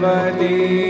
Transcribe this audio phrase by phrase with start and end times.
[0.00, 0.89] સ્વામિનારાયણ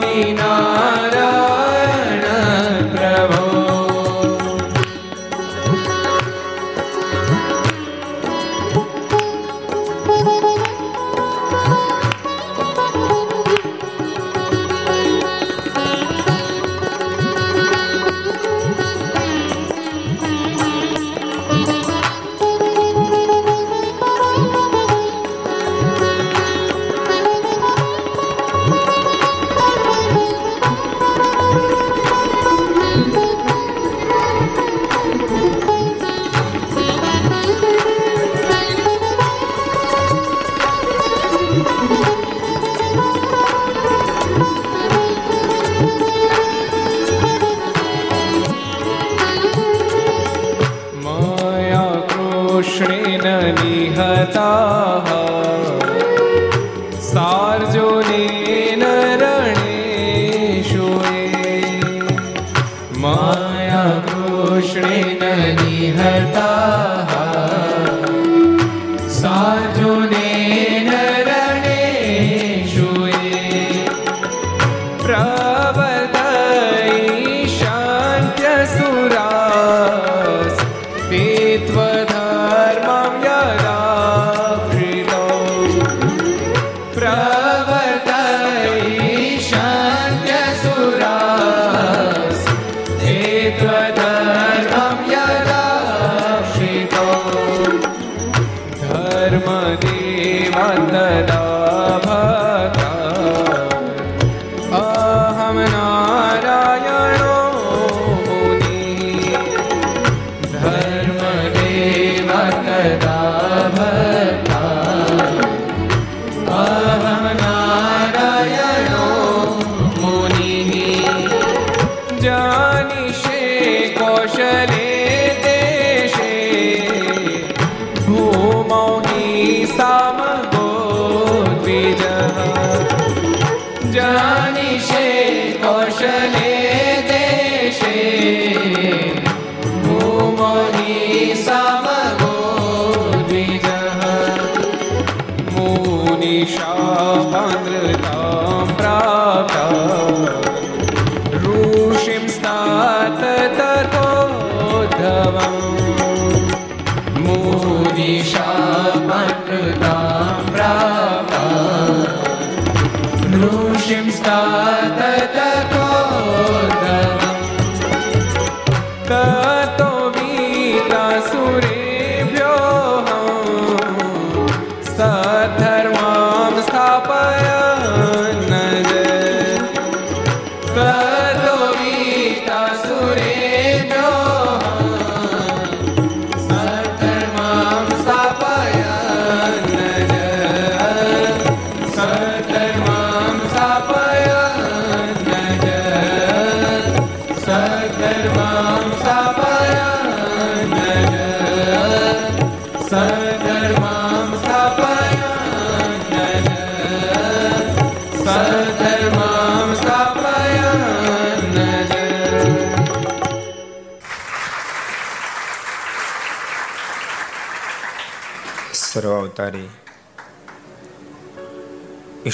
[0.00, 0.59] स्वामी ना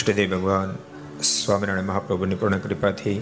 [0.07, 0.71] ઈષ્ટદેવ ભગવાન.
[1.23, 3.19] સ્વામિનારાયણ મહાપ્રભુની પૂર્ણ કૃપાથી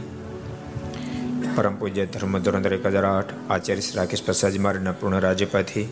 [1.57, 5.87] પરમ પૂજ્ય ધર્મ ધોરણ એક હજાર આઠ આચાર્ય શ્રી રાકેશ પ્રસાદજી મહારાજના પૂર્ણ રાજ્યપાથી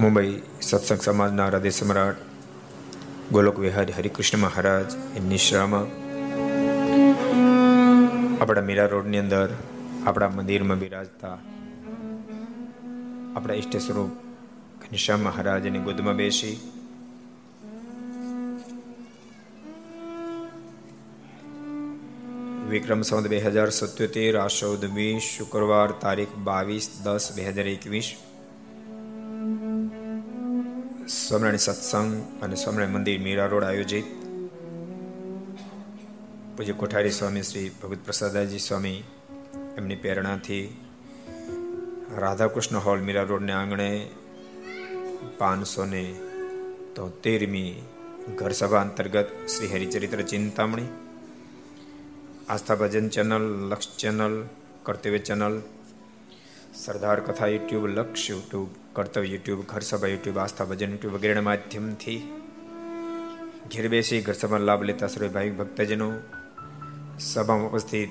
[0.00, 2.24] મુંબઈ સત્સંગ સમાજના હૃદય સમ્રાટ
[3.32, 5.86] ગોલોક વિહારી હરિકૃષ્ણ મહારાજ એ નિશ્રામાં
[8.40, 9.48] આપણા મીરા રોડની અંદર,
[10.06, 11.38] આપણા મંદિરમાં બિરાજતા,
[13.36, 14.31] આપણા ઈષ્ટ સ્વરૂપ
[14.92, 16.56] ઘનશ્યામ મહારાજની ગોદમાં બેસી.
[22.68, 28.14] વિક્રમ સંવત બે હજાર સત્યોતેર આશૌદ વીસ શુક્રવાર તારીખ બાવીસ દસ બે હજાર એકવીસ.
[31.08, 34.04] સ્વામિનારાયણ સત્સંગ અને સ્વામિનારાયણ મંદિર મીરા રોડ આયોજિત.
[36.56, 38.98] પૂજ્ય કોઠારી સ્વામી શ્રી ભગત પ્રસાદાજી સ્વામી
[39.78, 40.64] એમની પ્રેરણાથી
[42.18, 44.08] રાધાકૃષ્ણ હોલ મીરા રોડને આંગણે
[45.38, 46.14] પાંચસો ને
[46.94, 47.72] તોતેરમી
[48.34, 50.88] ઘર સભા અંતર્ગત Shri Haricharitra Chintamani,
[52.48, 54.44] Aastha Bhajan channel, Laksh channel,
[54.82, 55.60] Kartavya channel,
[56.74, 62.20] Sardar Katha YouTube, Laksh YouTube, Kartavya YouTube ઘર સભા યુટ્યુબ, આસ્થા ભજન યુટ્યુબ વગેરેના માધ્યમથી
[63.70, 66.08] ઘેર બેસી ઘર લાભ લેતા સર્વે ભાવિક ભક્તજનો
[67.18, 68.10] સભામાં ઉપસ્થિત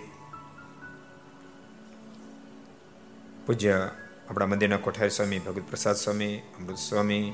[3.45, 3.89] પૂજ્ય
[4.31, 7.33] આપણા મંદિરના કોઠારી સ્વામી, ભગત પ્રસાદ સ્વામી, અમૃત સ્વામી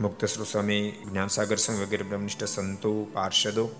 [0.00, 3.70] મુક્તશ્રુ સ્વામી, જ્ઞાનસાગર સ્વામી વગેરે બ્રહ્મનિષ્ઠ સંતો, પાર્ષદો,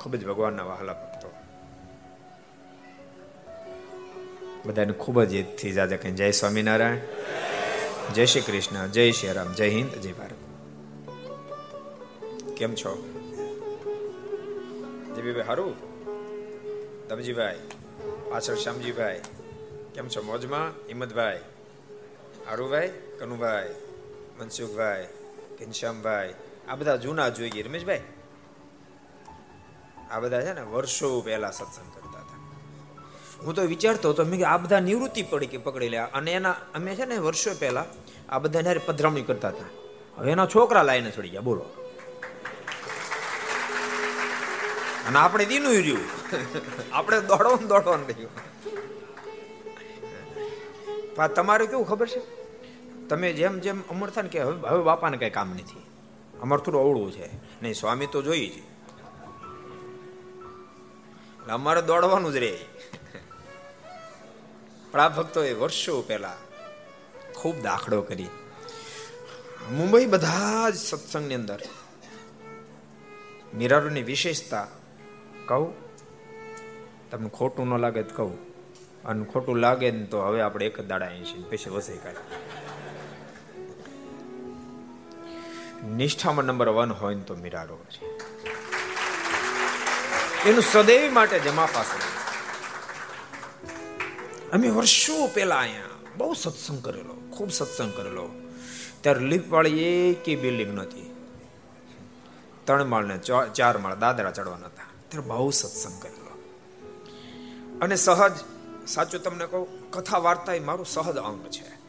[0.00, 1.30] ખૂબ જ ભગવાનના વહાલા ભક્તો.
[4.66, 6.96] બધાને ખૂબ જ એથી જાજા કઈ જય સ્વામિનારાયણ,
[8.14, 10.34] જય શ્રી કૃષ્ણ, જય શ્રી રામ, જય હિન્દ, જય ભારત.
[12.56, 13.08] કેમ છો?
[15.16, 15.89] જીબીભાઈ હારું?
[17.10, 17.58] દમજીભાઈ
[18.30, 19.20] પાછળ શ્યામજીભાઈ.
[19.94, 20.70] કેમ છો મોજમાં?
[20.70, 21.40] હિંમતભાઈ
[22.48, 22.88] આરુભાઈ
[23.18, 23.74] કનુભાઈ,
[24.40, 25.06] મનસુખભાઈ,
[25.60, 26.34] ઘનશ્યામભાઈ.
[26.68, 28.00] આ બધા જૂના જોઈ ગઈ રમેશભાઈ?
[30.10, 32.38] આ બધા છે ને વર્ષો પહેલા સત્સંગ કરતા હતા.
[33.42, 35.98] હું તો વિચારતો હતો, મેં આ બધા નિવૃત્તિ પડી કે પકડી લે.
[35.98, 37.86] અને એના, અમે છે ને વર્ષો પહેલા
[38.28, 39.64] આ બધા પધરામણી કરતા હતા.
[40.18, 41.79] હવે એના છોકરા લાઈને છોડી ગયા, બોલો.
[45.10, 46.02] અને આપણે દીનું રહ્યું.
[46.92, 48.32] આપણે દોડવાનું દોડવાનું રહ્યું
[51.34, 52.20] તમારે કેવું ખબર છે?
[53.08, 55.80] તમે જેમ જેમ અમર થાય ને કે હવે હવે બાપાને કઈ કામ નથી.
[56.42, 57.28] અમર થોડું અવળું છે.
[57.62, 58.62] નહીં, સ્વામી તો જોઈ છે.
[61.48, 62.52] અમારે દોડવાનું જ રે
[64.90, 66.36] પણ આ ભક્તો એ વર્ષો પહેલા
[67.34, 68.28] ખૂબ દાખલો કરી.
[69.70, 71.60] મુંબઈ બધા જ સત્સંગની અંદર,
[73.54, 74.66] મિરારોની વિશેષતા
[75.48, 75.68] કહું?
[77.10, 78.34] તમને ખોટું ન લાગે તો કહું.
[79.04, 81.42] અને ખોટું લાગે ને તો હવે આપણે એક દાડા અહીં છીએ.
[81.50, 82.38] પછી વસે કાઢી
[85.96, 88.04] નિષ્ઠામાં નંબર વન હોય ને તો મીરારો છે.
[90.48, 91.98] એનું સદૈવ માટે જમા પાસે
[94.50, 98.26] અમે વર્ષો પહેલા અહીંયા બહુ સત્સંગ કરેલો, ખૂબ સત્સંગ કરેલો.
[99.00, 101.06] ત્યારે લીપવાળી વાળી એકે બિલ્ડિંગ નહોતી.
[102.64, 103.18] ત્રણ માળ ને
[103.54, 104.79] ચાર માળ દાદરા ચડવાના હતા.
[105.10, 106.42] ત્યારે બહુ સત્સંગ કરેલો.
[107.82, 108.32] અને સહજ,
[108.88, 111.80] સાચું તમને કહું કથા વાર્તા એ મારું સહજ અંગ છે.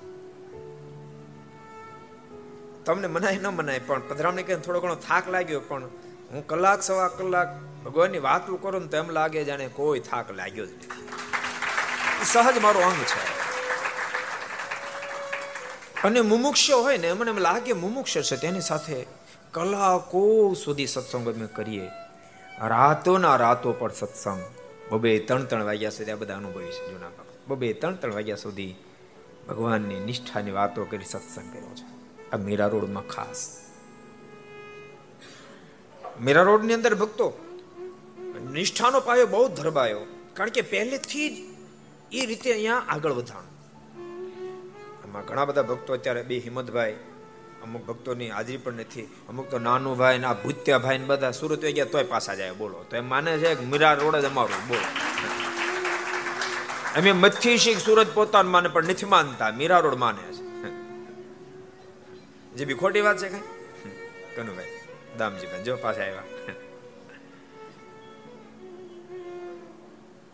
[2.86, 5.84] તમને મનાય ન મનાય, પણ પધરામણી કરીને થોડો ઘણો થાક લાગ્યો, પણ
[6.32, 10.74] હું કલાક સવા કલાક ભગવાનની વાતો કરું તો એમ લાગે જાણે કોઈ થાક લાગ્યો જ
[10.74, 10.90] નથી.
[12.26, 13.42] સહજ મારો અંગ છે.
[16.04, 19.06] અને મુમુક્ષ હોય ને મને એમ લાગે મુમુક્ષ છે, તેની સાથે
[19.52, 21.90] કલાકો સુધી સત્સંગ અમે કરીએ.
[22.62, 24.42] રાતોના રાતો પર સત્સંગ.
[24.92, 27.10] બબે ત્રણ ત્રણ વાગ્યા સુધી આ બધા અનુભવી છે જૂના
[27.48, 28.76] બબે ત્રણ ત્રણ વાગ્યા સુધી
[29.50, 31.86] ભગવાનની નિષ્ઠાની વાતો કરી સત્સંગ કર્યો છે.
[32.32, 33.58] આ મીરા રોડમાં ખાસ.
[36.22, 37.34] મીરા રોડની અંદર ભક્તો,
[38.52, 40.00] નિષ્ઠાનો પાયો બહુ ધરબાયો.
[40.34, 41.38] કારણ કે પહેલેથી જ
[42.12, 43.44] એ રીતે અહીંયા આગળ વધાણ.
[45.04, 46.96] આમાં ઘણા બધા ભક્તો અત્યારે બે હિંમતભાઈ
[47.64, 49.08] અમુક ભક્તોની હાજરી પણ નથી.
[49.30, 52.86] અમુક તો નાનું ભાઈ ના ભૂત્યા ભાઈ બધા સુરત ગયા તોય પાછા જાય, બોલો.
[52.90, 54.88] તો એમ માને છે કે મીરા રોડ જ અમારું, બોલો.
[56.98, 60.44] અમે મચ્છી શીખ સુરત પોતાનું માને પણ નથી માનતા મીરા રોડ માને છે.
[62.56, 63.46] જે બી ખોટી વાત છે કઈ?
[64.36, 64.74] કનુભાઈ,
[65.18, 66.28] દામજીભાઈ, જો પાછા આવ્યા.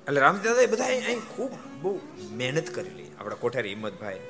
[0.07, 1.91] એટલે રામદાદા બધા અહીં ખૂબ બહુ
[2.39, 4.21] મહેનત કરેલી, આપણા કોઠારી હિંમતભાઈ.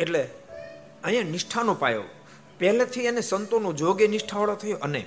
[0.00, 0.22] એટલે
[1.04, 2.04] અહીંયા નિષ્ઠાનો પાયો.
[2.58, 5.06] પહેલેથી એને સંતોનો જોગે નિષ્ઠાવાળો થયો અને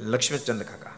[0.00, 0.92] લક્ષ્મીચંદ કાકા,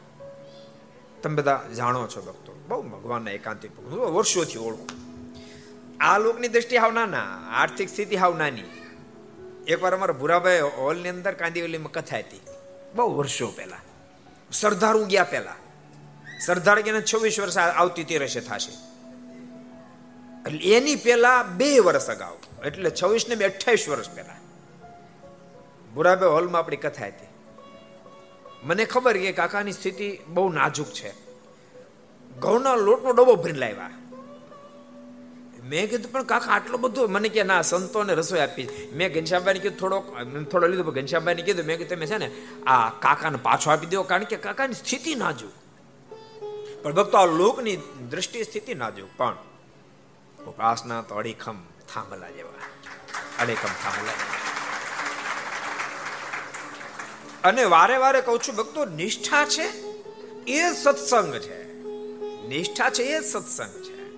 [1.22, 4.86] તમે બધા જાણો છો ભક્તો, બહુ ભગવાનના એકાંતિક વર્ષોથી ઓળખો.
[6.00, 8.64] આ લોકની દ્રષ્ટિ હાવ નાના, આર્થિક સ્થિતિ હાવ નાની.
[9.66, 12.40] એકવાર અમારા ભૂરાભાઈ હોલની અંદર કાંદીવલીમાં કથા હતી.
[12.94, 13.80] બહુ વર્ષો પહેલા.
[14.52, 15.54] સરદાર ગયા પહેલા.
[16.46, 18.91] સરદાર ગયા છવ્વીસ વર્ષ આવતી તેરસે થશે.
[20.46, 22.36] એટલે એની પહેલા બે વર્ષ અગાઉ.
[22.64, 24.36] એટલે છવ્વીસ ને બે અઠ્યાવીસ વર્ષ પહેલા.
[25.94, 27.26] ભૂરાભાઈ હોલમાં આપણી કથા હતી.
[28.62, 31.12] મને ખબર કે કાકાની સ્થિતિ બહુ નાજુક છે.
[32.38, 33.90] ઘઉંના લોટનો ડબ્બો ભરીને લાવ્યા.
[35.64, 38.90] મેં કીધું, પણ કાકા, આટલો બધો મને કે, ના, સંતોને રસોઈ આપી.
[38.92, 40.16] મેં ઘનશ્યામભાઈને કીધું, થોડોક
[40.50, 40.82] થોડો લીધો.
[40.82, 42.30] ઘનશ્યામભાઈને કીધું, મેં કીધું, તમે છે ને,
[42.66, 45.52] આ કાકાને પાછો આપી દો, કારણ કે કાકાની સ્થિતિ નાજુક.
[46.82, 47.76] પણ ભક્તો, આ લોકની
[48.10, 49.36] દ્રષ્ટિ સ્થિતિ નાજુક, પણ
[50.46, 51.56] ઉપાસના તો અડીખમ
[51.94, 52.50] થાંભલા જેવા.
[53.42, 54.12] અડીખમ થાંભલા.
[57.44, 59.62] અને વારે વારે કહું છું, ભક્તો, નિષ્ઠા છે?
[60.46, 61.82] એ સત્સંગ છે.
[62.48, 64.16] નિષ્ઠા છે, એ સત્સંગ છે.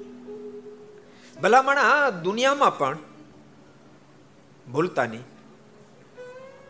[1.40, 2.98] ભલામણ આ દુનિયામાં પણ
[4.72, 5.24] ભૂલતા નહીં.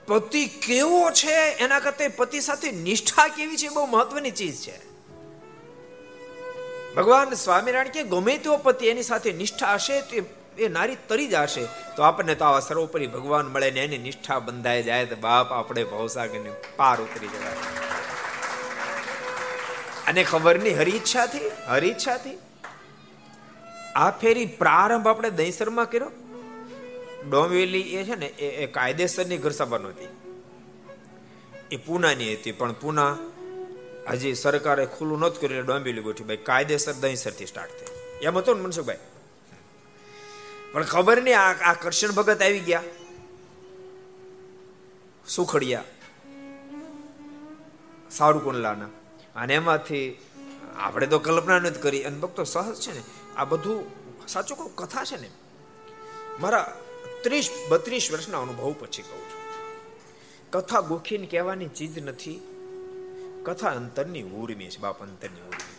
[0.07, 4.94] પતિ કેવો છે એના કરતા પતિ સાથે નિષ્ઠા કેવી છે બહુ મહત્વની ચીજ છે.
[6.97, 10.25] ભગવાન સ્વામિનારાયણ કે ગમે તેવો પતિ એની સાથે નિષ્ઠા હશે તો
[10.59, 11.65] એ નારી તરી જશે
[11.97, 15.85] તો આપણને તો આવા સર્વોપરી ભગવાન મળે ને એની નિષ્ઠા બંધાઈ જાય તો બાપ આપણે
[15.85, 17.59] ભવસાગરને પાર ઉતરી જવાય.
[20.07, 20.23] અને
[20.57, 22.37] નહીં હરી ઈચ્છાથી હરી ઈચ્છાથી
[23.97, 26.13] આ ફેરી પ્રારંભ આપણે દહીસરમાં કર્યો.
[27.31, 30.11] ડોંબેલી એ છે ને, એ કાયદેસરની ઘર સભા નહોતી
[31.73, 33.13] એ પૂનાની હતી, પણ પૂના
[34.11, 36.27] હજી સરકારે ખુલ્લું નહોતું કર્યું એટલે ડોંબેલી ગોઠવી.
[36.27, 37.87] ભાઈ, કાયદેસર દહીંસરથી સ્ટાર્ટ થઈ.
[38.23, 38.99] એમ હતું ને મનસુખભાઈ?
[40.73, 42.83] પણ ખબર નહીં, આ કરશન ભગત આવી ગયા.
[45.29, 45.85] સુખડિયા.
[48.11, 48.85] સારુકુંડલાના
[49.37, 50.19] અને એમાંથી
[50.77, 52.05] આપણે તો કલ્પના નથી કરી.
[52.05, 53.03] અને ભક્તો સહજ છે ને,
[53.37, 53.85] આ બધું
[54.29, 55.31] સાચું કહું કથા છે ને?
[56.41, 56.81] મારા
[57.23, 59.43] ત્રીસ બત્રીસ વર્ષના અનુભવ પછી કહું છું.
[60.51, 62.54] કથા ગોખીને કહેવાની ચીજ નથી.
[63.45, 65.75] કથા અંતરની ઉર્મી છે, બાપ અંતરની ઉર્મી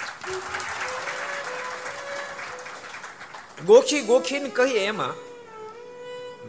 [3.66, 5.14] ગોખી ગોખીને કહીએ એમાં,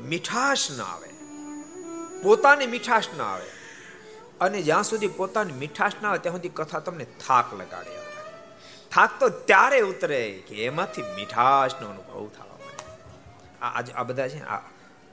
[0.09, 1.11] મીઠાશ ના આવે.
[2.23, 3.51] પોતાની મીઠાશ ના આવે.
[4.41, 7.91] અને જ્યાં સુધી પોતાની મીઠાશ ના આવે, ત્યાં સુધી કથા તમને થાક લગાડે.
[8.91, 12.85] થાક તો ત્યારે ઉતરે કે એમાંથી મીઠાશનો અનુભવ થવા મળે
[13.63, 14.59] આ આ બધા છે આ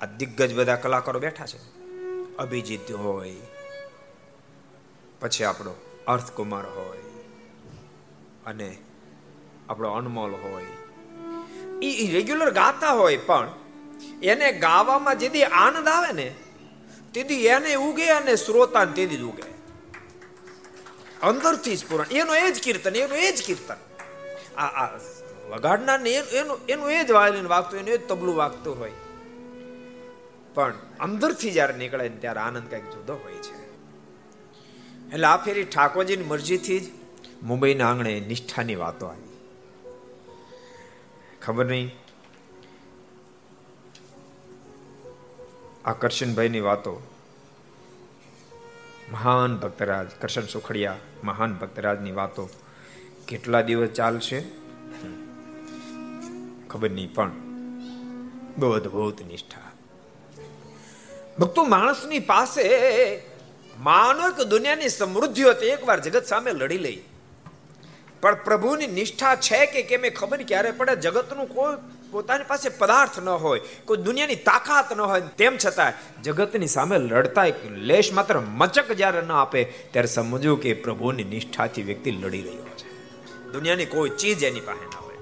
[0.02, 1.60] આ દિગ્ગજ બધા કલાકારો બેઠા છે.
[2.38, 3.36] અભિજીત હોય,
[5.20, 5.76] પછી આપણો
[6.08, 7.04] અર્થકુમાર હોય
[8.46, 8.78] અને
[9.70, 10.66] આપણો અનમોલ હોય.
[11.82, 13.50] એ રેગ્યુલર ગાતા હોય પણ
[14.24, 16.36] એને ગાવામાં જેથી આનંદ આવે ને,
[17.14, 19.44] તેથી એને ઉગે અને શ્રોતા તેથી જ ઉગે.
[21.22, 22.06] અંદરથી જ પૂરણ.
[22.12, 23.76] એનો એ જ કીર્તન, એનું એ જ કીર્તન.
[24.58, 25.00] આ આ
[25.50, 28.92] વગાડનારને એનું એનું એ જ વાયલિન વાગતું, એનું એ જ તબલું વાગતું હોય.
[30.54, 33.63] પણ અંદરથી જ્યારે નીકળે ને ત્યારે આનંદ કંઈક જુદો હોય છે.
[35.14, 36.92] એટલે આ ફેરી ઠાકોરજીની મરજીથી જ
[37.44, 39.34] મુંબઈના આંગણે નિષ્ઠાની વાતો આવી.
[41.42, 41.92] ખબર નહીં?
[45.86, 46.94] આ કરશનભાઈની વાતો
[49.12, 52.50] મહાન ભક્તરાજ, કરશન સુખડિયા મહાન ભક્તરાજની વાતો
[53.28, 54.40] કેટલા દિવસ ચાલશે?
[56.70, 57.32] ખબર નહીં, પણ
[58.58, 59.72] બહુ અદભુત નિષ્ઠા.
[61.40, 62.64] ભક્તો માણસની પાસે
[63.80, 67.04] માનો કે દુનિયાની સમૃદ્ધિ તો એકવાર જગત સામે લડી લઈ.
[68.22, 70.96] પણ પ્રભુની નિષ્ઠા છે કે કેમ એ ખબર ક્યારે પડે?
[70.96, 71.76] જગતનું કોઈ
[72.12, 77.46] પોતાની પાસે પદાર્થ ન હોય, કોઈ દુનિયાની તાકાત ન હોય, તેમ છતાં જગતની સામે લડતા
[77.46, 82.62] એક લેશ માત્ર મચક જ્યારે ન આપે, ત્યારે સમજવું કે પ્રભુની નિષ્ઠાથી વ્યક્તિ લડી રહ્યો
[82.62, 82.94] છે.
[83.52, 85.18] દુનિયાની કોઈ ચીજ એની પાસે ના હોય.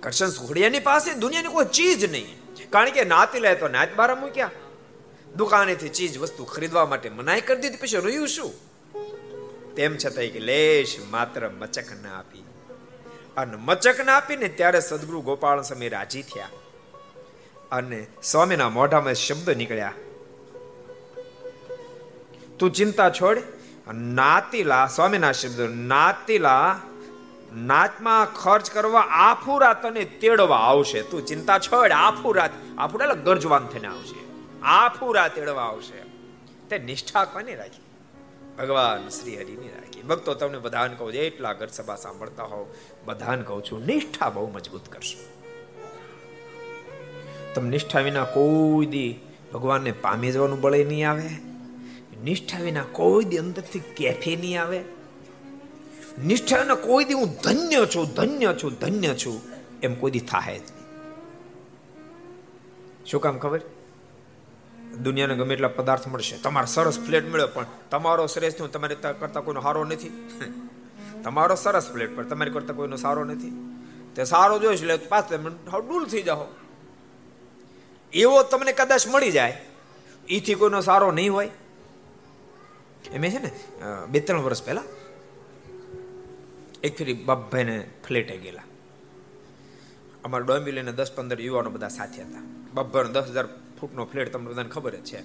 [0.00, 2.38] કરશન સુખડિયાની પાસે દુનિયાની કોઈ ચીજ નહીં.
[2.70, 4.50] કારણ કે નાતી લે તો નાત બારા મૂક્યા.
[5.36, 7.76] દુકાનેથી ચીજ વસ્તુ ખરીદવા માટે મનાઈ કરી દીધી.
[7.76, 8.52] પછી રહ્યું શું?
[9.74, 12.44] તેમ છતાંય કે લેશ માત્ર મચક ના આપી.
[13.36, 16.48] અને મચક ના આપીને ત્યારે સદગુરુ ગોપાલ સ્વામી રાજી થયા.
[17.72, 19.92] અને સ્વામીના મોઢામાં શબ્દ નીકળ્યા.
[22.58, 23.42] તું ચિંતા છોડ,
[23.94, 26.80] નાતીલા, સ્વામીના શબ્દ, નાતીલા
[27.56, 31.02] નાચમાં ખર્ચ કરવા આફુરા તને તેડવા આવશે.
[31.02, 34.27] તું ચિંતા છોડ આફુરા આફુરા ગરજવાન થઈને આવશે.
[34.62, 36.02] આફુરા તેડવા આવશે.
[36.68, 37.82] તે નિષ્ઠા કોને રાખી?
[38.58, 40.02] ભગવાન શ્રી હરિની રાખી.
[40.02, 42.66] ભક્તો, તમને બધાને કહું એટલા ઘર સભા સાંભળતા હોવ,
[43.04, 45.24] બધાને કહું છું, નિષ્ઠા બહુ મજબૂત કરશો.
[47.54, 49.20] તમે નિષ્ઠા વિના કોઈ દી
[49.52, 51.28] ભગવાનને પામી જવાનું બળે નહીં આવે?
[52.24, 54.84] નિષ્ઠા વિના કોઈ દી અંદરથી કેફે નહીં આવે?
[56.24, 59.40] નિષ્ઠા વિના કોઈ દી હું ધન્ય છું ધન્ય છું ધન્ય છું,
[59.82, 60.62] એમ કોઈ દી થાય જ
[63.06, 63.60] શું કામ ખબર?
[65.02, 66.38] દુનિયાને ગમે એટલા પદાર્થ મળશે.
[66.38, 70.28] તમારો સરસ ફ્લેટ મળ્યો, પણ તમારો શ્રેષ્ઠ તમારે કરતા કોઈનો સારો નથી.
[71.24, 73.52] તમારો સરસ ફ્લેટ, પણ તમારી કરતા કોઈનો સારો નથી.
[74.14, 75.50] તે સારો જોઈશ, એટલે પાછ તમે
[75.88, 76.46] ડૂલ થઈ જાઓ.
[78.12, 79.64] એવો તમને કદાચ મળી જાય
[80.28, 81.50] એથી કોઈનો સારો નહીં હોય.
[83.12, 83.50] એમ છે ને?
[84.08, 84.82] બે ત્રણ વર્ષ પહેલા
[86.84, 88.62] એક ફેરી બાપભાઈને ફ્લેટે ગયેલા.
[90.24, 92.42] અમારા ડોમ્બિલીને દસ પંદર યુવાનો બધા સાથે હતા.
[92.74, 93.48] બાપભાઈનો દસ હજાર
[93.80, 95.20] ફૂટનો ફ્લેટ તમને બધાને ખબર જ છે.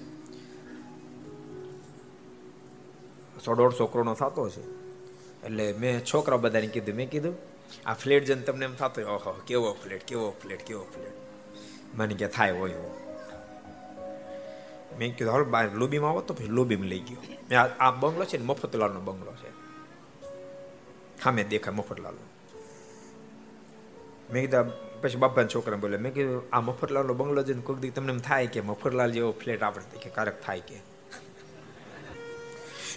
[3.45, 4.61] સો દોઢસો કરોડનો થતો છે.
[5.45, 7.35] એટલે મેં છોકરા બધાને કીધું, મેં કીધું,
[7.85, 11.13] આ ફ્લેટ જન તમને એમ થતો ઓહો, કેવો ફ્લેટ કેવો ફ્લેટ કેવો ફ્લેટ?
[11.95, 12.73] મને કે, થાય હોય
[14.99, 17.17] મેં કીધું, હાલ, બહાર લોબીમાં આવો તો પછી લોબીમાં લઈ ગયો.
[17.49, 19.49] મેં આ બંગલો છે ને, મફતલાલનો બંગલો છે.
[21.23, 22.25] હા, મેં દેખાય મફતલાલનો.
[24.33, 24.63] મેં કીધા
[25.03, 28.61] પછી બાપાના છોકરા બોલે, મેં કીધું, આ મફતલાલનો બંગલો જઈને કોઈક દી તમને થાય કે
[28.61, 30.81] મફતલાલ જેવો ફ્લેટ આપણે કે કારક થાય કે.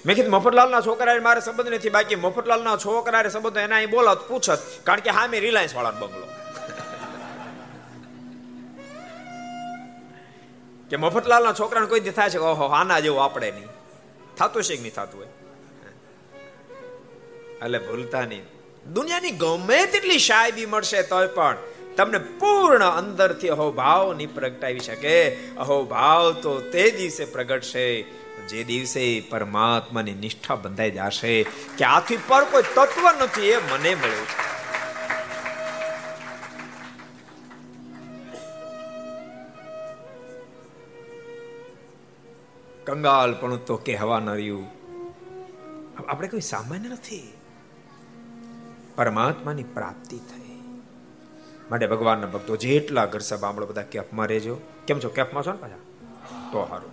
[0.07, 4.59] મેં કીધું, મફતલાલના છોકરાએ મારે સંબંધ નથી, બાકી મફતલાલના છોકરા સંબંધ એના અહીં બોલાત પૂછત
[4.85, 6.27] કારણ કે હા, મેં રિલાયન્સ વાળાનો બંગલો.
[10.91, 13.69] કે મફતલાલના છોકરાને કોઈ દી થાય છે ઓહો, આના જેવું આપણે નહીં.
[14.37, 15.29] થતું છે કે નહીં થતું હોય?
[17.67, 18.45] એટલે ભૂલતા નહીં.
[18.93, 21.57] દુનિયાની ગમે તેટલી શાયબી મળશે તોય પણ
[21.97, 25.31] તમને પૂર્ણ અંદરથી અહોભાવની પ્રગટાવી શકે.
[25.37, 28.03] અહોભાવ તો તે દિવસે પ્રગટશે,
[28.49, 31.43] જે દિવસે પરમાત્માની નિષ્ઠા બંધાઈ જશે.
[31.79, 34.47] કે આથી પર કોઈ તત્વ નથી એ મને મળ્યું.
[42.79, 44.67] છે કંગાલ પણ તો કહેવા ન રહ્યું.
[46.09, 47.33] આપણે કોઈ સામાન્ય નથી.
[48.97, 50.46] પરમાત્માની પ્રાપ્તિ થઈ.
[51.71, 54.57] માટે ભગવાનના ભક્તો જેટલા ઘર સાંભળો બધા કેફમાં રહેજો.
[54.87, 55.09] કેમ છો?
[55.09, 55.81] કેફમાં છો ને પાછા?
[56.53, 56.91] તો સારું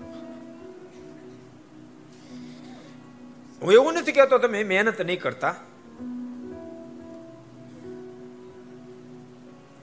[3.62, 5.56] હું એવું નથી કહેતો તમે મહેનત નહીં કરતા.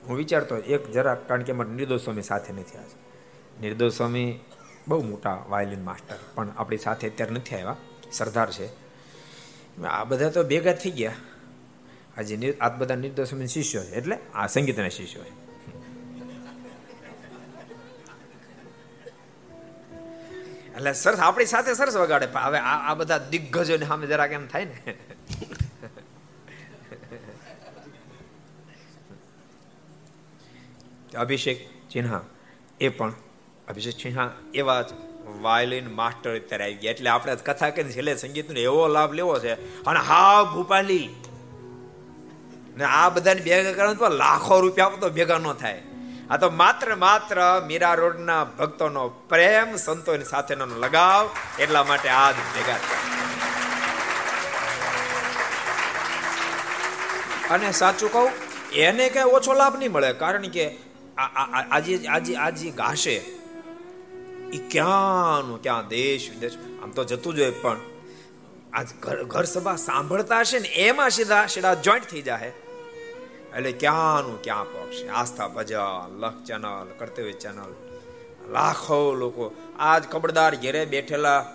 [0.08, 2.98] હું વિચારતો એક જરા કારણ કે અમારે નિર્દોષ સ્વામી સાથે નથી આજે
[3.60, 4.40] નિર્દોષ સ્વામી
[4.88, 7.76] બહુ મોટા વાયોલિન માસ્ટર, પણ આપણી સાથે અત્યારે નથી આવ્યા.
[8.12, 8.66] સરદાર છે.
[9.84, 11.12] આ બધા તો ભેગા થઈ ગયા.
[12.18, 13.94] આજે આ બધા નિર્દોષ શિષ્યો છે.
[13.94, 15.50] એટલે આ સંગીતના શિષ્યો છે.
[20.74, 22.28] એટલે સરસ, આપણી સાથે સરસ વગાડે.
[22.42, 24.94] હવે આ બધા દિગ્ગજોને સામે જરા કેમ થાય ને.
[31.16, 31.58] અભિષેક
[31.90, 32.20] ચિન્હા,
[32.80, 33.12] એ પણ,
[33.68, 34.84] અભિષેક સિંહા એવા
[35.40, 36.90] વાયોલિન માસ્ટર અત્યારે આવી ગયા.
[36.90, 39.84] એટલે આપણે કથા કરીને છેલ્લે સંગીતનો એવો લાભ લેવો છે.
[39.84, 41.08] અને હા, ભૂપાલી
[42.80, 45.82] ને આ બધાને ભેગા કરવા તો લાખો રૂપિયા તો ભેગા ન થાય.
[46.30, 47.38] આ તો માત્ર માત્ર
[47.68, 51.24] મીરા રોડના ભક્તોનો પ્રેમ, સંતોની સાથેનો લગાવ,
[51.62, 53.08] એટલા માટે આ ભેગા થયા.
[57.54, 58.30] અને સાચું કહું,
[58.84, 60.64] એને કઈ ઓછો લાભ નહીં મળે, કારણ કે
[61.18, 63.16] આજે આજે આજે ગાશે
[64.56, 67.80] એ ક્યાંનું ક્યાં દેશ, વિદેશ, આમ તો જતું જ હોય પણ
[68.78, 68.88] આજ
[69.32, 72.52] ઘર સભા સાંભળતા હશે ને, એમાં સીધા સીધા જોઈન્ટ થઈ જાય
[73.56, 77.72] એટલે ક્યાંનું ક્યાં પક્ષ આસ્થા ભજન, લખ ચેનલ, કર્તવ્ય ચેનલ.
[78.52, 81.46] લાખો લોકો આજ કબડદાર ઘેરે બેઠેલા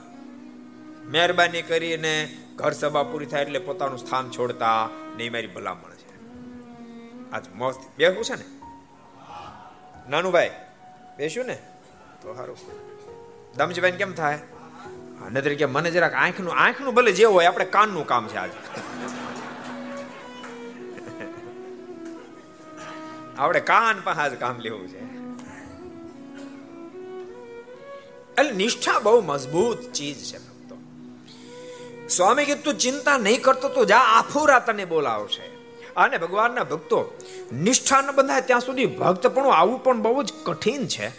[1.06, 6.16] મહેરબાની કરીને ઘર સભા પૂરી થાય એટલે પોતાનું સ્થાન છોડતા નહીં, મારી ભલામણ છે.
[7.32, 8.46] આજ મસ્ત બેસવું છે ને?
[10.10, 10.52] નાનું ભાઈ
[11.18, 11.58] બેસ્યું ને?
[12.22, 12.58] તો સારું
[13.58, 14.40] દમજીભાઈ કેમ થાય?
[15.32, 18.60] નદરી કે મને જરાક આંખનું આંખનું ભલે જે હોય, આપણે કાનનું કામ છે આજે.
[23.38, 25.16] આપણે કાન પાસે કામ લેવું છે.
[28.38, 30.78] એટલે નિષ્ઠા બહુ મજબૂત ચીજ છે ભક્તો.
[32.08, 35.56] સ્વામી કીધું, તું ચિંતા નહીં કરતો, તો જા, આફુરા તને બોલાવશે.
[35.98, 37.18] અને ભગવાનના ભક્તો
[37.54, 41.12] નિષ્ઠા ન બંધાય ત્યાં સુધી ભક્તપણું આવું પણ બહુ જ કઠિન છે.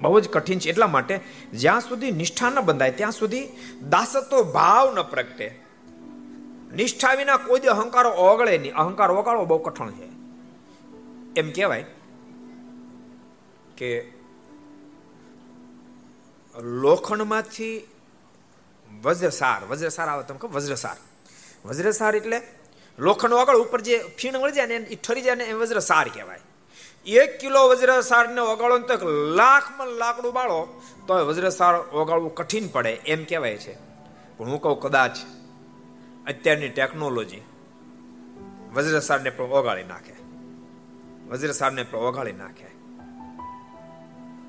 [0.00, 0.68] બહુ જ કઠિન છે.
[0.68, 1.20] એટલા માટે
[1.52, 3.48] જ્યાં સુધી નિષ્ઠા ન બંધાય, ત્યાં સુધી
[3.88, 5.60] દાસત્વ ભાવ ન પ્રગટે.
[6.74, 8.74] નિષ્ઠા વિના કોઈ અહંકારો ઓગળે નહીં.
[8.74, 10.09] અહંકાર ઓગાળવો બહુ કઠણ છે.
[11.36, 11.84] એમ કહેવાય
[13.76, 14.12] કે
[16.60, 17.88] લોખંડમાંથી
[19.02, 20.96] વજ્રસાર વજ્રસાર આવે તમે કહો, વજ્રસાર.
[21.64, 22.40] વજ્રસાર એટલે
[22.98, 26.40] લોખંડ વગળ ઉપર જે ફીણ વળી જાય ને એ ઠરી જાય ને એ વજ્રસાર કહેવાય.
[27.06, 29.02] એક કિલો વજ્રસાર ને ઓગાળો તો એક
[29.36, 33.74] લાખમાં લાકડું બાળો તો વજ્રસાર ઓગાળવું કઠિન પડે એમ કહેવાય છે.
[34.36, 35.16] પણ હું કહું કદાચ
[36.26, 37.42] અત્યારની ટેકનોલોજી
[38.72, 40.19] વજ્રસારને પણ ઓગાળી નાખે.
[41.30, 42.66] વજ્રસારને પણ ઓગાળી નાખે.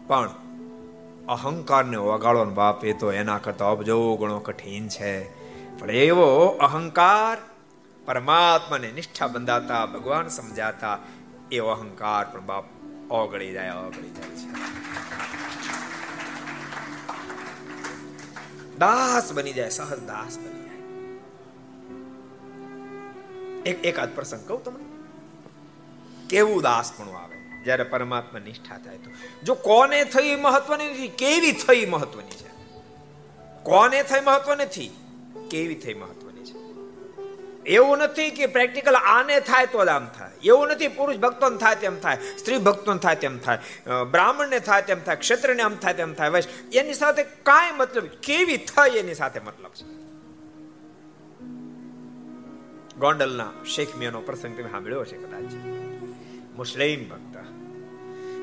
[0.07, 0.29] પણ
[1.27, 5.41] અહંકારને ઓગાળવાનો બાપ, એ તો એના કરતા અબજો ગણો કઠિન છે.
[5.79, 7.37] પણ એવો અહંકાર
[8.05, 10.99] પરમાત્માને નિષ્ઠા બંધાતા, ભગવાન સમજાતા
[11.51, 12.63] એવો અહંકાર પણ બાપ
[13.11, 14.51] ઓગળી જાય ઓગળી જાય છે.
[18.77, 20.81] દાસ બની જાય, સહજ દાસ બની જાય.
[23.65, 24.90] એક એકાદ પ્રસંગ કહું તમને?
[26.31, 27.37] કેવું દાસ પણ આવે?
[27.65, 29.09] જ્યારે પરમાત્મા નિષ્ઠા થાય તો.
[29.43, 32.49] જો કોને થઈ મહત્વની નથી, કેવી થઈ મહત્વની છે?
[33.63, 34.91] કોને થઈ મહત્વ નથી,
[35.51, 36.55] કેવી થઈ મહત્વની છે?
[37.75, 40.35] એવું નથી કે પ્રેક્ટિકલ આને થાય તો જ આમ થાય.
[40.43, 43.59] એવું નથી પુરુષ ભક્તોને થાય તેમ થાય, સ્ત્રી ભક્તોને થાય તેમ થાય
[44.13, 48.59] બ્રાહ્મણને થાય તેમ થાય ક્ષેત્રને આમ થાય તેમ થાય વૈશ એની સાથે કાંઈ મતલબ કેવી
[48.73, 49.85] થઈ એની સાથે મતલબ છે?
[52.99, 55.51] ગોંડલના શેખ મિયાનો પ્રસંગ તમે સાંભળ્યો છે કદાચ.
[56.61, 57.37] મુસ્લિમ ભક્ત.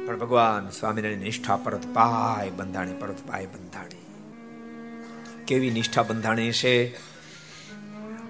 [0.09, 4.07] પણ ભગવાન સ્વામિનારાયણ નિષ્ઠા પરત પાય બંધાણી, પરત પાય બંધાણી.
[5.45, 6.97] કેવી નિષ્ઠા બંધાણી છે?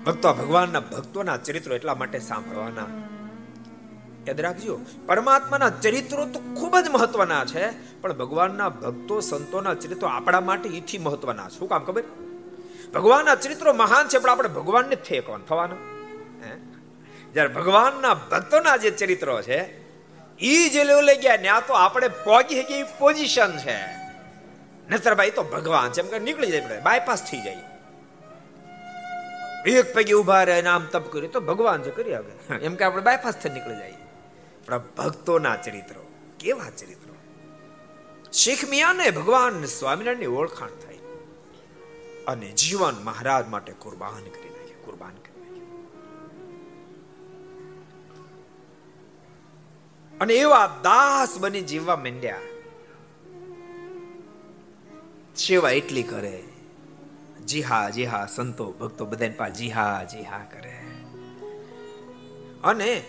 [0.04, 2.86] ભક્તો, ભગવાનના ભક્તોના ચરિત્રો એટલા માટે સાંભળવાના.
[4.28, 7.70] યાદ રાખજો, પરમાત્માના ચરિત્રો તો ખૂબ જ મહત્વના છે,
[8.00, 11.48] પણ ભગવાનના ભક્તો, સંતોના ચરિત્રો આપણા માટે એથી મહત્વના.
[11.48, 12.04] છે શું કામ ખબર?
[12.94, 15.97] ભગવાનના ચરિત્રો મહાન છે, પણ આપણે ભગવાનને થે કોણ થવાનું.
[17.32, 19.88] જ્યારે ભગવાનના ભક્તોના જે ચરિત્રો છે
[20.38, 23.78] એ જે લેવલે ગયા ત્યાં તો આપણે પહોંચી શકીએ પોઝિશન છે.
[24.90, 27.64] નતર ભાઈ તો ભગવાન છે, એમ કે નીકળી જાય બાયપાસ થઈ જાય.
[29.66, 32.56] એક પૈકી ઊભા રહે નામ તપ કર્યું તો ભગવાન છે કરી આવે.
[32.56, 33.94] એમ કે આપણે બાયપાસ થઈ નીકળી જાય.
[34.66, 36.02] પણ ભક્તોના ચરિત્રો,
[36.40, 37.14] કેવા ચરિત્રો?
[38.32, 40.98] શીખ મિયાને ભગવાન સ્વામિનારાયણની ઓળખાણ થઈ
[42.26, 44.47] અને જીવન મહારાજ માટે કુરબાન કરી.
[50.20, 52.40] અને એવા દાસ બની જીવવા માંડ્યા.
[55.36, 56.44] સેવા એટલી કરે.
[57.46, 60.74] જી હા જી હા સંતો, ભક્તો બધાને પાસે જી હા જી હા કરે.
[62.64, 63.02] અને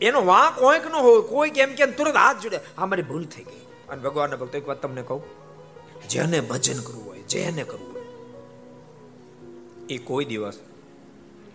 [0.00, 3.42] એનો વાંક કોઈક ન હોય, કોઈ કેમ કેમ તુરંત હાથ જોડે, આ મારી ભૂલ થઈ
[3.42, 3.64] ગઈ.
[3.88, 5.22] અને ભગવાનના ભક્તો એક વાત તમને કહું,
[6.08, 8.04] જેને ભજન કરવું હોય, જેને કરવું હોય,
[9.88, 10.58] એ કોઈ દિવસ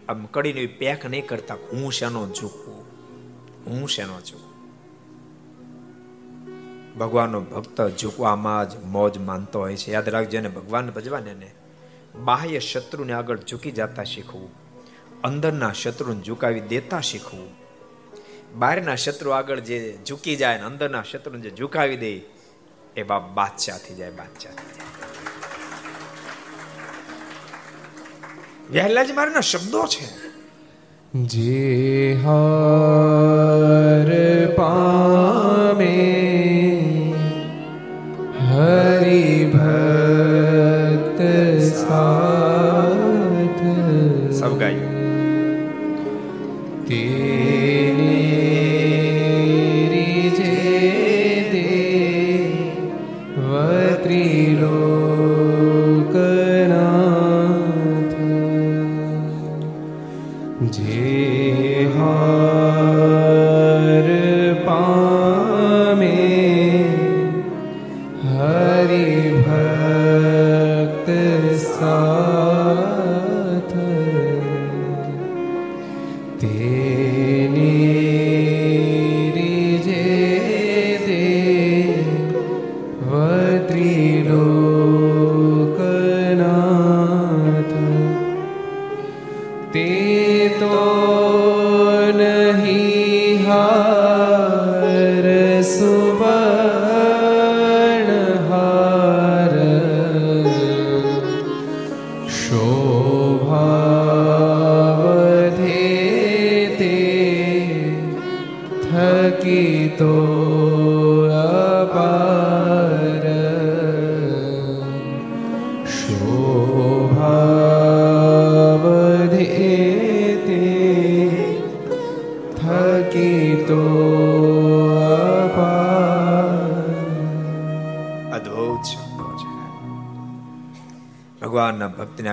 [0.09, 2.83] આમ કડીને પેક નહીં કરતા, હું શેનો ઝૂકવું
[3.65, 4.54] હું શેનો ઝૂકવું
[6.97, 9.91] ભગવાનનો ભક્ત ઝૂકવામાં જ મોજ માનતો હોય છે.
[9.91, 11.51] યાદ રાખજો અને ભગવાન ભજવાને ને.
[12.15, 14.49] બાહ્ય શત્રુને આગળ ઝૂકી જતા શીખવું.
[15.23, 17.65] અંદરના શત્રુને ઝુકાવી દેતા શીખવું.
[18.55, 22.21] બહારના શત્રુ આગળ જે ઝૂકી જાય ને, અંદરના શત્રુને જે ઝુકાવી દે,
[22.95, 24.67] એ બાપ બાદશાહ થઈ જાય, બાદશાહ થઈ
[28.79, 29.05] જાય.
[29.05, 30.25] જ મારના શબ્દો છે.
[31.23, 34.11] જે હાર
[34.55, 36.24] પામે
[39.63, 39.94] હરિ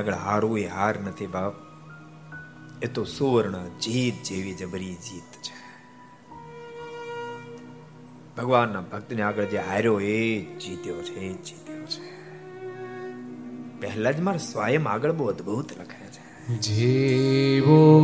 [0.03, 1.53] આગળ હારવું એ હાર નથી બાપ.
[2.83, 5.63] એ તો સુવર્ણ જીત જેવી જબરી જીત છે.
[8.37, 12.23] ભગવાનના ભક્તને આગળ જે હાર્યો એ જીત્યો છે, એ જીત્યો છે.
[13.81, 16.59] પહેલા જ મારે સ્વયં આગળ બહુ અદભુત લખે છે.
[16.59, 18.03] જીવો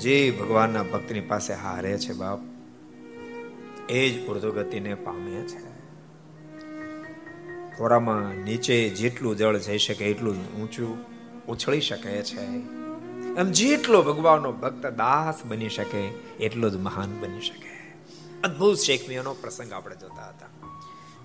[0.00, 2.38] જે ભગવાનના ભક્તની પાસે હારે છે બાપ.
[3.88, 5.78] એ જ ઉર્ધ્વગતિને પામે છે.
[7.78, 10.98] થોરામાં નીચે જેટલું જળ જઈ શકે એટલું ઊંચું
[11.48, 12.78] ઉછળી શકે છે.
[13.38, 16.00] એમ જેટલો ભગવાનનો ભક્ત દાસ બની શકે,
[16.40, 17.94] એટલો જ મહાન બની શકે.
[18.44, 20.46] અદ્ભુત શેખમીઓનો પ્રસંગ આપણે જોતા હતા.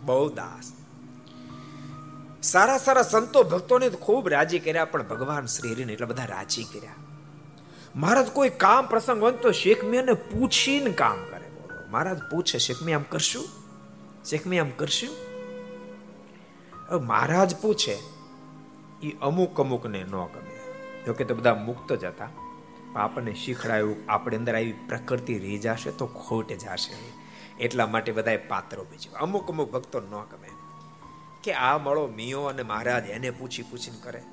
[0.01, 0.73] બહુ દાસ.
[2.43, 6.91] સારા સારા સંતો ભક્તોને ખૂબ રાજી કર્યા, પણ ભગવાન શ્રી હરિને એટલા બધા રાજી કર્યા.
[7.95, 11.49] મહારાજ, કોઈ કામ પ્રસંગ હોય તો શેખમિયાને પૂછીને કામ કરે.
[11.49, 13.47] બોલો મહારાજ પૂછે શેખમી આમ કરશું?
[14.25, 15.33] શેખમી આમ કરશું?
[17.05, 17.97] મહારાજ પૂછે
[19.03, 20.42] એ અમુક અમુકને ન ગમે
[21.05, 22.29] જોકે તો બધા મુક્ત જ હતા.
[22.95, 27.23] આપણને શીખડાયું, આપણે અંદર આવી પ્રકૃતિ રહી જશે તો ખોટ જશે.
[27.63, 30.49] એટલા માટે બધાએ પાત્રો બીજું અમુક અમુક ભક્તો ન ગમે.
[31.43, 34.23] કે આ મળો મિયો અને મહારાજ એને પૂછી પૂછીને કરે.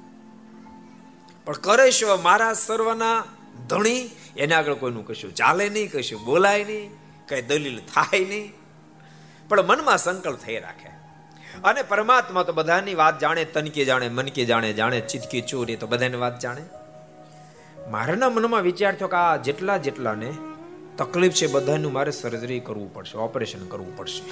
[1.45, 2.23] પણ કરે શું?
[2.23, 3.25] મહારાજ સર્વના
[3.69, 6.91] ધણી, એને આગળ કોઈનું કશું ચાલે નહીં, કશું બોલાય નહીં,
[7.29, 8.53] કઈ દલીલ થાય નહીં.
[9.49, 10.90] પણ મનમાં સંકલ્પ થઈ રાખે.
[11.65, 16.17] અને પરમાત્મા તો બધાની વાત જાણે, તનકી જાણે, મનકી જાણે જાણે ચિતકી ચોરી તો બધાની
[16.17, 16.65] વાત જાણે.
[17.91, 20.31] મારાના મનમાં વિચાર થયો કે આ જેટલા જેટલાને
[20.99, 24.23] તકલીફ છે બધાનું મારે સર્જરી કરવું પડશે ઓપરેશન કરવું પડશે.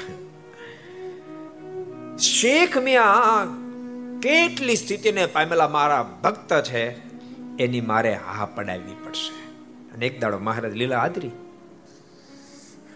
[2.18, 3.46] શેખ મિયા
[4.22, 6.82] કેટલી સ્થિતિને પામેલા મારા ભક્ત છે,
[7.64, 9.34] એની મારે હા પડાવવી પડશે.
[9.94, 11.34] અને એક દાડો મહારાજ લીલા આદરી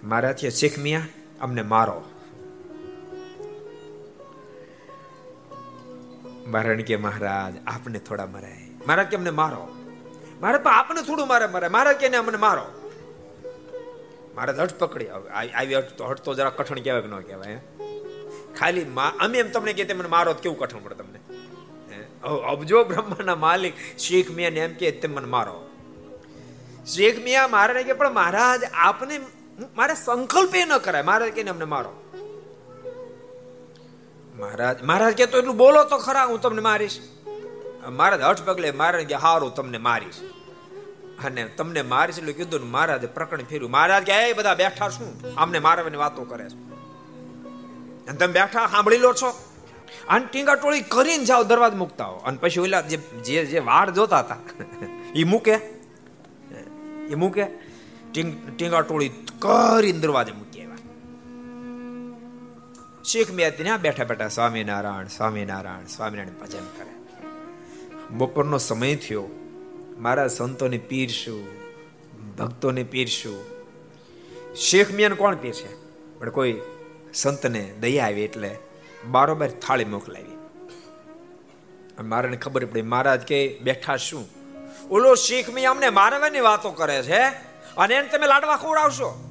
[0.05, 1.07] મારાથી શેખ મિયા,
[1.41, 1.99] અમને મારો.
[6.47, 8.71] મહારાજ કે મહારાજ, આપને થોડા મરાય.
[8.87, 9.69] મહારાજ કે અમને મારો.
[10.41, 12.67] મારે પણ આપને થોડું મારે મરે મહારાજ કે અમને મારો.
[14.35, 15.75] મારે હટ પકડી આવી.
[15.75, 17.61] હટતો હટતો જરા કઠણ કહેવાય કે ન કહેવાય
[18.59, 18.87] ખાલી
[19.21, 21.19] અમે એમ તમને કે મને મારો કેવું કઠણ પડે તમને?
[22.29, 25.69] અબજો બ્રહ્માના માલિક શેખ મિયા ને એમ કે તેમ મને મારો.
[26.87, 29.21] શેખ મિયા મહારાજ કે પણ મહારાજ, આપને
[29.77, 31.03] મારે સંકલ્પે ન કરાય.
[31.03, 32.02] મહારાજ કે અમને મારો.
[34.39, 36.99] મહારાજ મહારાજ કે તો એટલું બોલો તો ખરા, હું તમને મારીશ.
[37.89, 40.15] મહારાજ હઠ પગલે મહારાજ કે હારું તમને મારીશ.
[41.25, 43.71] અને તમને મારીશ એટલે કીધું મહારાજે પ્રકરણ ફેર્યું.
[43.71, 45.35] મહારાજ કે, એ બધા બેઠા શું?
[45.35, 46.73] અમને મારવાની વાતો કરે છે.
[48.09, 49.29] અને તમે બેઠા, સાંભળી લો છો.
[50.09, 52.17] અને ટીંગા ટોળી કરીને જાઓ, દરવાજ મૂકતા હો.
[52.17, 54.37] અને પછી ઓલા જે જે જે વાડ જોતા હતા
[55.15, 55.55] એ મૂકે.
[57.09, 57.45] એ મૂકે.
[58.57, 60.52] ટીંગા ટોળી કરીને દરવાજે મૂકી.
[63.05, 66.91] શેખ મેં ત્યાં બેઠા બેઠા સ્વામિનારાયણ સ્વામિનારાયણ સ્વામિનારાયણ ભજન કરે.
[68.11, 69.29] બપોરનો સમય થયો.
[69.99, 71.47] મારા સંતોને પીરશું,
[72.37, 73.45] ભક્તોને પીરશું.
[74.55, 75.69] શેખ મિયાને કોણ પીરશે?
[76.19, 76.61] પણ કોઈ
[77.15, 78.59] સંતને દયા આવી એટલે
[79.07, 80.39] બારોબાર થાળી મોકલાવી.
[82.03, 84.29] મારાને ખબર પડી, મહારાજ કે બેઠા શું?
[84.91, 87.23] ઓલો શીખ મિયા અમને મારવાની વાતો કરે છે
[87.77, 89.29] અને એને તમે લાડવા ખવડાવશો.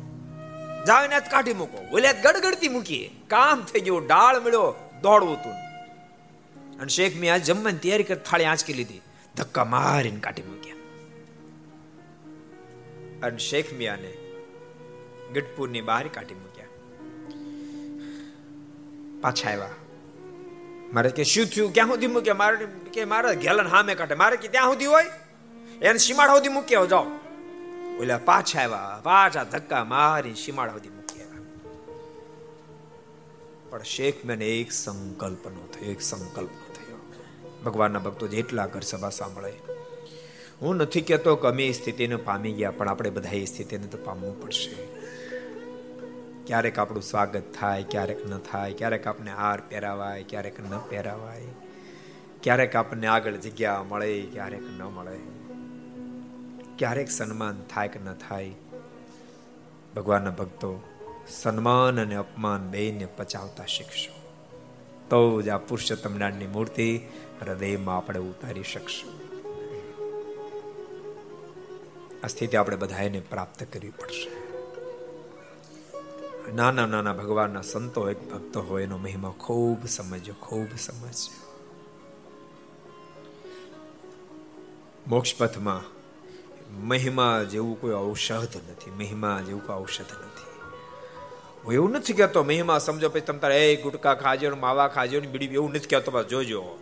[0.88, 1.78] જાવ એને કાઢી મૂકો.
[1.92, 5.54] ઓલે ગડગડતી મૂકીએ કામ થઈ ગયું, ડાળ મળ્યો, દોડવું તું.
[6.80, 9.02] અને શેખ મિયા જમવાની તૈયારી કરી, થાળી આંચકી લીધી,
[9.36, 10.76] ધક્કા મારીને કાઢી મૂક્યા.
[13.28, 14.14] અને શેખ મિયાને
[15.34, 16.66] ગઢપુરની બહાર કાઢી મૂક્યા.
[19.22, 19.70] પાછા આવ્યા.
[20.94, 21.74] મારે કે, શું થયું?
[21.74, 22.34] ક્યાં સુધી મૂક્યા?
[22.34, 24.16] મારે કે, મારે ગેલન હામે કાઢે.
[24.16, 25.06] મારે કે, ત્યાં સુધી હોય?
[25.82, 27.06] એને સીમાડા સુધી મૂક્યા જાઓ.
[28.00, 30.90] ઓલા પાછા આવ્યા, પાછા ધક્કા મારી સીમાડા સુધી
[33.72, 36.98] પણ શેખ મેને એક સંકલ્પ નો થયો, એક સંકલ્પનો થયો.
[37.66, 39.54] ભગવાનના ભક્તો જેટલા ઘર સભા સાંભળે.
[40.62, 44.42] હું નથી કહેતો કે અમે સ્થિતિને પામી ગયા, પણ આપણે બધા એ સ્થિતિને તો પામવું
[44.42, 44.88] પડશે.
[46.48, 51.46] ક્યારેક આપણું સ્વાગત થાય, ક્યારેક ન થાય, ક્યારેક આપણે હાર પહેરાવાય, ક્યારેક ન પહેરાવાય.
[52.44, 55.18] ક્યારેક આપણને આગળ જગ્યા મળે, ક્યારેક ન મળે.
[56.78, 58.52] ક્યારેક સન્માન થાય કે ન થાય,
[59.96, 60.84] ભગવાનના ભક્તો
[61.28, 64.22] સન્માન અને અપમાન બેને પચાવતા શીખશો.
[65.10, 67.00] તો જ આ પુરુષોત્તમ જ્ઞાનની મૂર્તિ
[67.42, 69.14] હૃદયમાં આપણે ઉતારી શકશું.
[72.24, 74.42] આ સ્થિતિ આપણે બધાને પ્રાપ્ત કરવી પડશે.
[76.56, 81.52] નાના નાના ભગવાનના સંતો એક ભક્ત હોય એનો મહિમા ખૂબ સમજ્યો ખૂબ સમજ્યો.
[85.08, 86.02] મોક્ષ પથમાં
[86.88, 90.51] મહિમા જેવું કોઈ ઔષધ નથી, મહિમા જેવું કોઈ ઔષધ નથી.
[91.66, 95.28] હું એવું નથી કહેતો, મહિમા સમજો, પછી તમે તારે, એ ગુટકા ખાજો માવા ખાજો ને
[95.28, 95.46] બીડી.
[95.46, 96.78] એવું નથી કહેતો, બસ જોજો.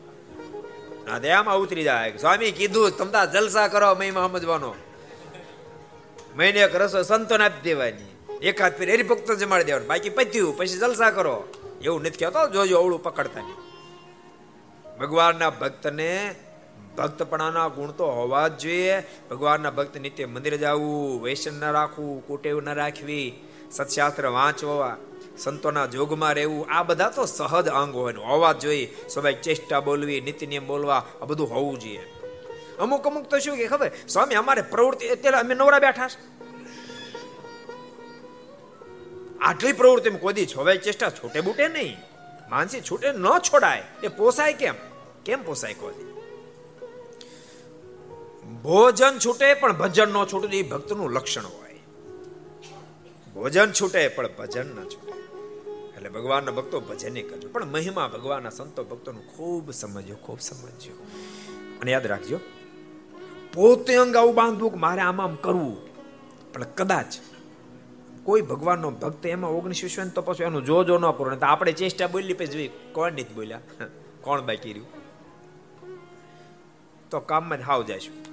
[1.08, 2.18] ના દયામાં ઉતરી જાય.
[2.18, 4.76] સ્વામી કીધું, તમ તાર જલસા કરો, મહિમા સમજવાનો.
[6.36, 8.38] મહિને એક રસો સંતોને આપી દેવાની.
[8.42, 9.88] એકાદ ફેર હરિભક્તો જમાડી દેવાનું.
[9.88, 11.48] બાકી પત્યું, પછી જલસા કરો.
[11.82, 13.56] એવું નથી કહેતો, જોજો, અવળું પકડતા નહીં.
[14.98, 16.36] ભગવાનના ભક્તને
[16.98, 19.00] ભક્તપણાના ગુણ તો હોવા જ જોઈએ.
[19.32, 23.44] ભગવાનના ભક્ત નિત્ય મંદિર જવું, વૈષ્ણવ ન રાખવું, કુટેવ ન રાખવી.
[23.72, 24.98] સત્શાસ્ત્ર વાંચવા,
[25.38, 30.48] સંતોના જોગમાં રહેવું, આ બધા તો સહજ અંગ હોય હોવા જોઈએ સ્વાભાવિક ચેષ્ટા બોલવી નીતિ
[30.48, 32.14] નિયમ બોલવા, આ બધું હોવું જોઈએ.
[32.80, 33.92] અમુક અમુક તો શું કે ખબર?
[34.10, 36.40] સ્વામી, અમારે પ્રવૃત્તિ, અત્યારે અમે નવરા બેઠા છે.
[39.42, 41.98] આટલી પ્રવૃત્તિ કોદી છોવાય ચેષ્ટા છૂટે બૂટે નહીં.
[42.50, 43.84] માનસી છૂટે ન છોડાય.
[44.04, 44.76] એ પોસાય કેમ?
[45.26, 46.10] કેમ પોસાય કોદી
[48.64, 51.69] ભોજન છૂટે પણ ભજન ન છૂટે એ ભક્તનું લક્ષણ હોય.
[53.34, 55.14] ભોજન છૂટે, પણ ભજન ન છૂટે.
[55.96, 57.50] એટલે ભગવાનના ભક્તો ભજને કરજો.
[57.50, 60.96] પણ મહિમા ભગવાનના સંતો ભક્તોનું ખૂબ સમજ્યો ખૂબ સમજ્યો.
[61.82, 62.40] અને યાદ રાખજો,
[63.54, 65.76] પોતે અંગ આવું બાંધવું મારે આમ આમ કરવું,
[66.54, 67.20] પણ કદાચ
[68.24, 72.08] કોઈ ભગવાનનો ભક્ત એમાં ઓગણીસ વિશ્વ તો પછી એનું જો જો ન પૂરું આપણે ચેષ્ટા
[72.08, 73.60] બોલી પછી જોઈ કોણ નથી બોલ્યા?
[74.22, 74.88] કોણ બાકી રહ્યું?
[77.10, 78.29] તો કામમાં જ હાવ જઈશું.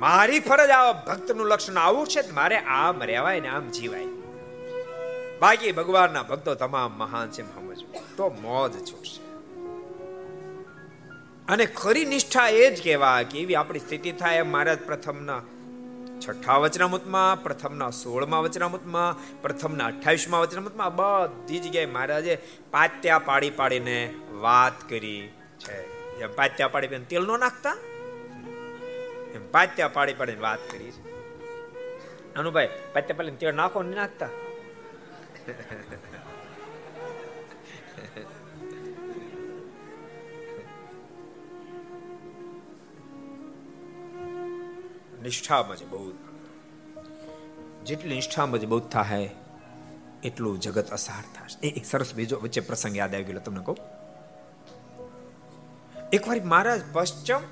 [0.00, 4.06] મારી ફરજ આ ભક્તનું લક્ષણ આવું છે મારે આમ રહેવાય ને આમ જીવાય.
[5.40, 9.20] બાકી ભગવાનના ભક્તો તમામ મહાન છે સમજવું તો મોજ છૂટશે.
[11.48, 15.42] અને ખરી નિષ્ઠા એ જ કહેવા કે એવી આપણી સ્થિતિ થાય મહારાજ પ્રથમના
[16.28, 22.38] છઠ્ઠા વચનામૃતમાં, પ્રથમના સોળમાં વચનામૃતમાં, પ્રથમના અઠ્ઠાવીસમાં વચનામૃતમાં બધી જગ્યાએ મહારાજે
[22.70, 25.28] પાત્યા પાડી પાડીને વાત કરી
[25.58, 26.26] છે.
[26.26, 27.76] પાત્યા પાડી તેલ નો નાખતા?
[29.34, 31.02] એમ પાત્યા પાડી પાડીને વાત કરી છે
[32.36, 34.32] અનુભાઈ પાત્યા પાડીને તેડ નાખો ને નાખતા?
[45.22, 46.18] નિષ્ઠા મજબૂત
[47.86, 49.30] જેટલી નિષ્ઠા મજબૂત થાય,
[50.24, 53.78] એટલું જગત અસાર થશે એક સરસ બીજો વચ્ચે પ્રસંગ યાદ આવી ગયો તમને કહું.
[56.12, 57.42] એકવાર મહારાજ પશ્ચિમ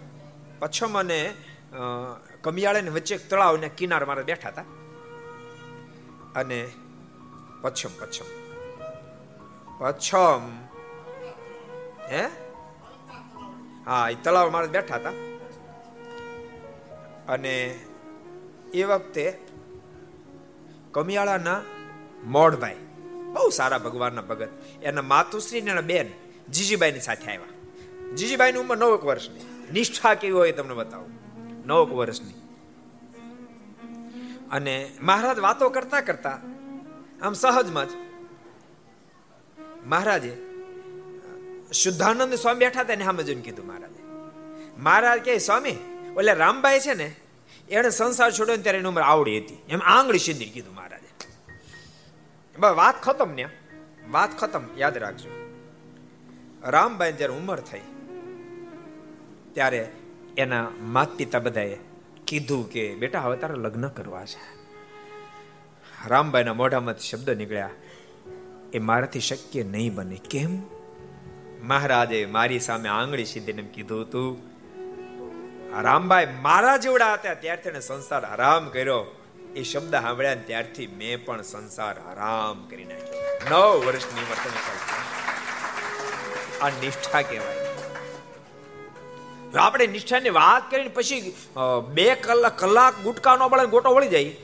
[0.58, 1.20] પશ્ચિમ અને
[2.40, 4.64] કમિયાળાની વચ્ચે એક તળાવના કિનાર મારે બેઠા હતા.
[6.34, 6.68] અને
[7.62, 8.24] પચ્છમ પચ્છમ
[9.78, 10.40] પચ્છમ
[12.10, 12.26] હે?
[13.86, 15.10] હા, એ તળાવ મારે બેઠા હતા.
[17.28, 17.78] અને
[18.74, 19.38] એ વખતે
[20.92, 21.60] કમિયાળાના
[22.24, 22.76] મોઢભાઈ
[23.32, 24.48] બહુ સારા ભગવાનના ભગત,
[24.82, 26.10] એના માતુશ્રી ને બેન,
[26.52, 28.14] જીજીબાઈની સાથે આવ્યા.
[28.14, 29.70] જીજીબાઈની ઉંમર નવ વર્ષની.
[29.72, 31.27] નિષ્ઠા કેવી હોય તમને બતાવું.
[31.68, 32.34] નવ વર્ષની.
[34.50, 36.38] અને મહારાજ વાતો કરતા કરતા,
[37.22, 37.90] આમ સહજમાં જ
[39.86, 40.32] મહારાજે
[41.72, 44.02] શુદ્ધાનંદ સ્વામી બેઠા હતા એને સામે જોઈને કીધું મહારાજે.
[44.78, 45.76] મહારાજ કે સ્વામી
[46.18, 47.08] એટલે રામભાઈ છે ને
[47.68, 49.56] એને સંસાર છોડ્યો ત્યારે એની ઉંમર આવડી હતી.
[49.68, 51.10] એમ આંગળી સીધી કીધું મહારાજે.
[52.58, 53.44] બસ, વાત ખતમ ને.
[54.10, 55.30] વાત ખતમ, યાદ રાખજો.
[56.62, 57.80] રામભાઈ જ્યારે ઉંમર થઈ,
[59.52, 59.80] ત્યારે
[60.38, 61.76] એના માત પિતા બધાએ
[62.26, 64.42] કીધું કે, બેટા, હવે તારે લગ્ન કરવા છે.
[66.08, 67.70] રામભાઈના મોઢામાં શબ્દ નીકળ્યા,
[68.72, 70.20] એ મારાથી શક્ય નહીં બને.
[70.30, 70.58] કેમ?
[71.62, 74.38] મહારાજે મારી સામે આંગળી સીધીને કીધું હતું
[75.82, 79.04] રામભાઈ મારા જેવડા હતા ત્યારથી એને સંસાર હરામ કર્યો.
[79.56, 83.50] એ શબ્દ સાંભળ્યા ત્યારથી મેં પણ સંસાર હરામ કરી નાખ્યો.
[83.50, 84.54] નવ વર્ષની વર્તન
[86.62, 87.67] આ નિષ્ઠા કહેવાય.
[89.56, 91.34] આપણે નિષ્ઠાની વાત કરીને પછી
[91.94, 94.36] બે કલાક કલાક ગુટકાનો બળે ગોટો વળી જાય.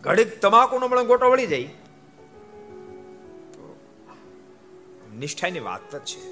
[0.00, 1.68] ઘડીક તમાકુનો બળે ગોટો વળી જાય.
[5.18, 6.22] નિષ્ઠાની વાત જ છે.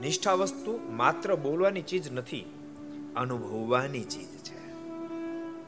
[0.00, 2.44] નિષ્ઠા વસ્તુ માત્ર બોલવાની ચીજ નથી,
[3.16, 4.60] અનુભવવાની ચીજ છે.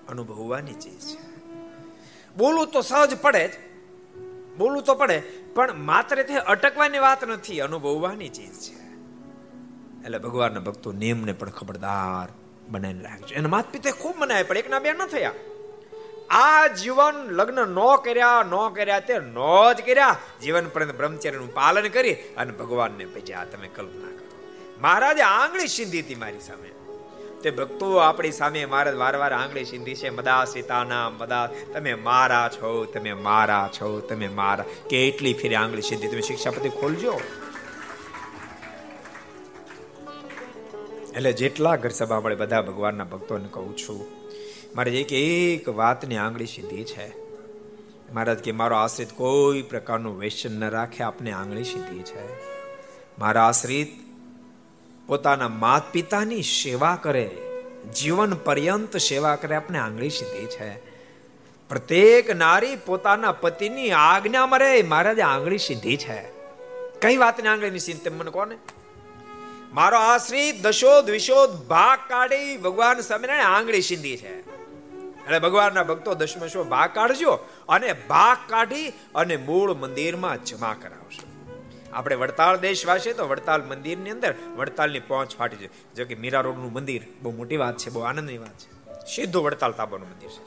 [0.09, 1.21] અનુભવવાની ચીજ છે.
[2.37, 3.53] બોલવું તો સહજ પડે જ,
[4.59, 5.19] બોલવું તો પડે,
[5.55, 8.84] પણ માત્ર તે અટકવાની વાત નથી, અનુભવવાની ચીજ છે.
[10.05, 12.33] એટલે ભગવાનના ભક્તો નિયમને પણ ખબરદાર
[12.69, 15.33] બનાવીને રાખજો એના માત પિતા ખૂબ મનાય પણ એકના બે ન થયા.
[16.31, 20.17] આ જીવન લગ્ન નો કર્યા નો કર્યા તે નો જ કર્યા.
[20.43, 23.45] જીવન પર્યંત બ્રહ્મચર્યનું પાલન કરી અને ભગવાનને ભજ્યા.
[23.45, 24.29] તમે કલ્પના કરો.
[24.81, 26.69] મહારાજે આંગળી સિંધી હતી મારી સામે.
[27.43, 30.11] તે ભક્તો આપણી સામે મહારાજ વારવાર આંગળી સિંધી છે.
[30.11, 34.65] મદા સીતાના મદા, તમે મારા છો, તમે મારા છો, તમે મારા.
[34.91, 36.09] કેટલી ફેરી આંગળી સિંધી.
[36.09, 37.21] તમે શિક્ષાપતિ ખોલજો.
[41.17, 44.07] એટલે જેટલા ઘર સભા મળે બધા ભગવાનના ભક્તોને કહું છું,
[44.77, 47.07] મારે એક એક વાતની આંગળી સીધી છે.
[48.13, 52.27] મહારાજ કે મારો આશ્રિત કોઈ પ્રકારનું વેસન ન રાખે, આપને આંગળી સીધી છે.
[53.19, 53.89] મારા આશ્રિત
[55.07, 57.31] પોતાના માત પિતાની સેવા કરે,
[57.95, 60.71] જીવન પર્યંત સેવા કરે આપણે આંગળી સીધી છે.
[61.69, 66.23] પ્રત્યેક નારી પોતાના પતિની આજ્ઞામાં રહે, મહારાજે આંગળી સીધી છે.
[67.01, 68.57] કઈ વાતની આંગળીની સીધી મને કોને
[69.75, 74.35] મારો આશ્રી દશોધ વિશોધ ભાગ કાઢી ભગવાન સ્વામિનારાયણ આંગળી સિંધી છે.
[75.25, 77.33] એટલે ભગવાનના ભક્તો દશમશો ભાગ કાઢજો
[77.69, 81.27] અને ભાગ કાઢી અને મૂળ મંદિરમાં જમા કરાવશો.
[81.93, 86.73] આપણે વડતાલ દેશવાસી તો વડતાલ મંદિરની અંદર વડતાલની પહોંચ ફાટી છે જો કે મીરા રોડનું
[86.73, 88.69] મંદિર બહુ મોટી વાત છે, બહુ આનંદની વાત છે.
[89.15, 90.43] સીધું વડતાલ તાબાનું મંદિર છે.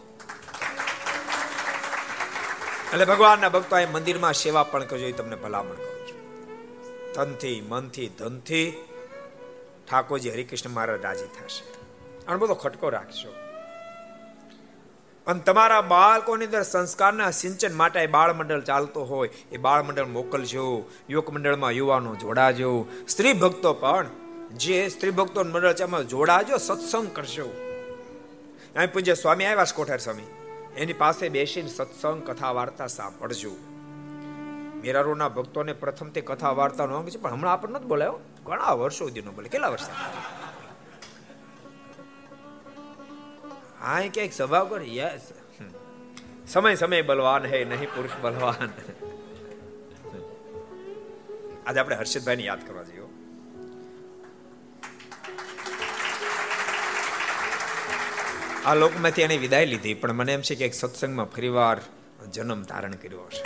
[2.93, 6.19] એટલે ભગવાનના ભક્તો એ મંદિરમાં સેવા પણ કરજો, એ તમને ભલામણ કરું છું.
[7.13, 8.67] તનથી મનથી, ધનથી
[9.89, 11.65] ઠાકોરજી હરિકૃષ્ણ મહારાજ રાજી થશે.
[12.27, 13.33] અને બધો ખટકો રાખશો
[15.27, 20.89] અને તમારા બાળકોની અંદર સંસ્કારના સિંચન માટે બાળ મંડળ ચાલતો હોય, એ બાળ મંડળ મોકલજો.
[21.09, 22.87] યુવક મંડળમાં યુવાનો જોડાજો.
[23.07, 24.05] સ્ત્રી ભક્તો પણ
[24.53, 27.47] જે સ્ત્રી ભક્તો મંડળ છે એમાં જોડાજો, સત્સંગ કરશો
[28.75, 30.27] અહીં પૂજ્ય સ્વામી આવ્યા છે કોઠાર સ્વામી.
[30.77, 33.51] એની પાસે બેસીને સત્સંગ, કથા, વાર્તા સાંભળજો.
[34.83, 38.19] મેરારોના ભક્તોને પ્રથમ તે કથા, વાર્તાનો અંગ છે, પણ હમણાં આપણને નથી બોલાયો.
[38.47, 39.49] ઘણા વર્ષો સુધી નો બોલે.
[39.49, 39.89] કેટલા વર્ષ
[43.81, 45.25] હા ક્યાંક સભા કર યસ.
[46.47, 48.69] સમય સમય બલવાન હે, નહીં પુરુષ બલવાન.
[51.67, 53.05] આજે આપણે હર્ષિતભાઈ યાદ કરવા જઈએ
[58.65, 61.77] આ લોકમાંથી એને વિદાય લીધી, પણ મને એમ છે કે એક સત્સંગમાં ફરીવાર
[62.31, 63.43] જન્મ ધારણ કર્યો હશે.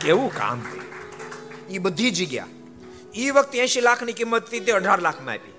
[0.00, 0.86] કેવું કામ થયું?
[1.68, 2.46] એ બધી જગ્યા.
[3.18, 5.52] એ વખતે એસી લાખની કિંમત તે અઢાર લાખમાં આપી.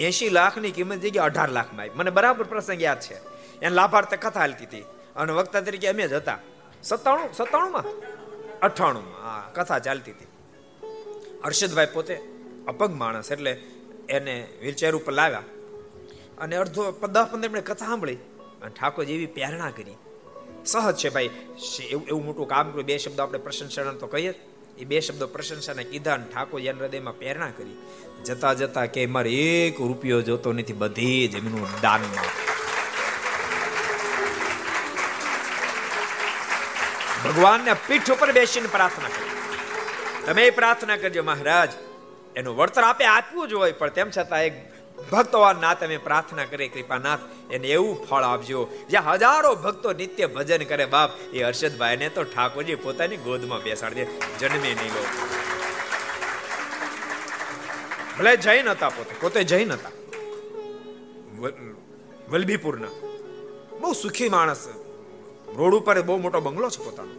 [0.00, 3.14] એસી લાખની કિંમત જગ્યા અઢાર લાખમાં આવી મને બરાબર પ્રસંગ યાદ છે.
[3.60, 4.80] એને લાભાર્થ કથા હાલતી હતી.
[5.16, 6.38] અને વક્તા તરીકે અમે જ હતા.
[6.82, 7.84] સત્તાણું, સત્તાણુંમાં?
[8.60, 10.26] અઠ્ઠાણુંમાં, હા, કથા ચાલતી હતી.
[11.44, 12.20] હર્ષદભાઈ પોતે
[12.68, 13.52] અપગ માણસ એટલે
[14.08, 15.42] એને વ્હીલચેર ઉપર લાવ્યા.
[16.38, 18.14] અને અડધો, દસ, પંદર મિનિટ કથા સાંભળી.
[18.62, 19.94] અને ઠાકોર જેવી પ્રેરણા કરી.
[20.66, 21.30] સહજ છે ભાઈ
[21.90, 22.86] એવું એવું મોટું કામ કર્યું.
[22.86, 24.34] બે શબ્દો આપણે પ્રશંસા તો કહીએ
[24.78, 27.76] એ બે શબ્દો પ્રશંસાને કીધા અને ઠાકોર એના હૃદયમાં પ્રેરણા કરી.
[28.24, 32.30] જતા જતા કે મારે એક રૂપિયો જોતો નથી, બધી જમીનો દાનમાં
[37.24, 39.36] ભગવાનને પીઠ ઉપર બેસીને પ્રાર્થના કરી.
[40.26, 41.70] તમે પ્રાર્થના કરજો મહારાજ,
[42.36, 44.54] એનું વળતર આપે આપવું જ હોય, પણ તેમ છતાં એક
[45.10, 48.60] ભક્તવાન નાથ અમે પ્રાર્થના કરીએ, કૃપાનાથ, એને એવું ફળ આપજો.
[48.90, 54.06] જ્યાં હજારો ભક્તો નિત્ય ભજન કરે બાપ, એ હર્ષદભાઈ ને તો ઠાકોરજી પોતાની ગોદમાં બેસાડી
[54.40, 55.02] જન્મે નહીં લો.
[58.18, 59.94] ભલે જૈન હતા પોતે પોતે જૈન હતા
[62.28, 62.94] વલભીપુરના
[63.80, 64.62] બહુ સુખી માણસ.
[65.58, 67.14] રોડ ઉપર બહુ મોટો બંગલો છે પોતાનો.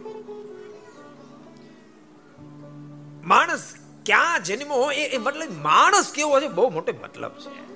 [3.24, 3.64] માણસ
[4.06, 7.69] ક્યાં જન્મો હોય એ મતલબ, માણસ કેવો છે, બહુ મોટો મતલબ છે.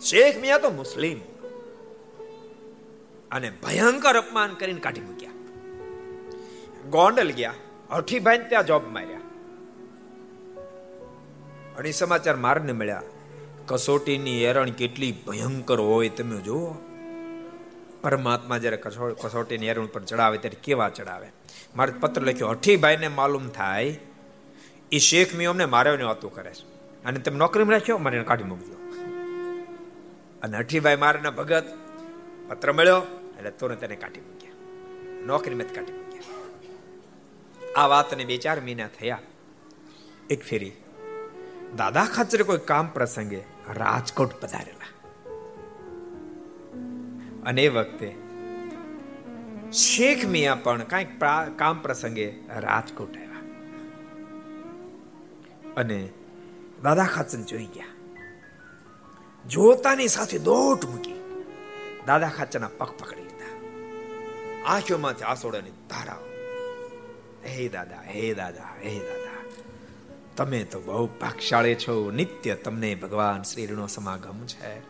[0.00, 1.20] શેખ મિયા તો મુસ્લિમ.
[3.32, 5.30] અને ભયંકર અપમાન કરીને કાઢી મૂક્યા.
[6.90, 7.54] ગોંડલ ગયા.
[7.90, 9.20] હઠીભાઈ ત્યાં જોબ માર્યા.
[11.78, 13.02] અને સમાચાર મારને મળ્યા.
[13.66, 16.74] કસોટીની એરણ કેટલી ભયંકર હોય તમે જુઓ.
[18.02, 18.76] પરમાત્મા જ્યારે
[19.22, 21.26] કસોટીની એરણ પર ચડાવે ત્યારે કેવા ચડાવે?
[21.76, 24.00] મારે પત્ર લખ્યો હઠીભાઈને માલુમ થાય.
[24.92, 26.74] એ શેખ મી અમને મારવાની વાતો કરે છે.
[27.04, 28.74] અને તમે નોકરીમાં રાખ્યો મને કાઢી મૂકજો
[30.44, 31.66] અને હઠીભાઈ મારના ભગત
[32.48, 33.02] પત્ર મળ્યો,
[33.38, 34.56] એટલે તુરંત એને કાઢી મૂક્યા.
[35.26, 37.82] નોકરી મેં કાઢી મૂક્યા.
[37.82, 39.20] આ વાતને બે ચાર મહિના થયા.
[40.30, 40.72] એક ફેરી,
[41.76, 43.40] દાદા ખાચર કોઈ કામ પ્રસંગે
[43.74, 44.90] રાજકોટ પધારેલા.
[47.46, 48.08] અને એ વખતે
[49.72, 51.10] શેખ મિયા પણ કંઈક
[51.56, 52.28] કામ પ્રસંગે
[52.58, 53.42] રાજકોટ આવ્યા.
[55.76, 55.98] અને
[56.82, 57.93] દાદા ખાચર જોઈ ગયા.
[59.48, 61.14] જોતાની સાથે દોટ મૂકી
[62.06, 63.60] દાદા ખાચરના પગ પકડી લીધા.
[64.66, 66.18] આંખોમાંથી આસોડાની ધારા.
[67.46, 69.42] હે દાદા હે દાદા હે દાદા.
[70.36, 72.10] તમે તો બહુ ભાગશાળી છો.
[72.10, 74.82] નિત્ય તમને ભગવાન શ્રીનો સમાગમ છે.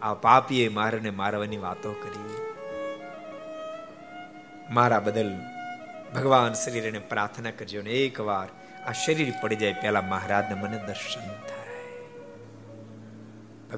[0.00, 2.54] આ પાપીએ મારને મારવાની વાતો કરી.
[4.74, 5.38] મારા બદલ
[6.14, 8.48] ભગવાન શરીરને પ્રાર્થના કરજો ને એકવાર
[8.86, 11.53] આ શરીર પડી જાય પહેલા મહારાજને મને દર્શન થાય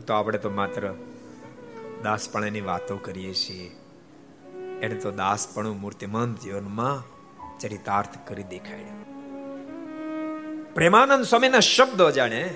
[0.07, 0.95] તો આપણે તો માત્ર
[2.03, 3.71] દાસપણાની વાતો કરીએ છીએ.
[4.83, 7.17] એને તો દાસપણું મૂર્તિમંત જીવનમાં
[7.59, 9.07] ચરિતાર્થ કરી દેખાડ્યું.
[10.75, 12.55] પ્રેમાનંદ સ્વામીના શબ્દો જાણે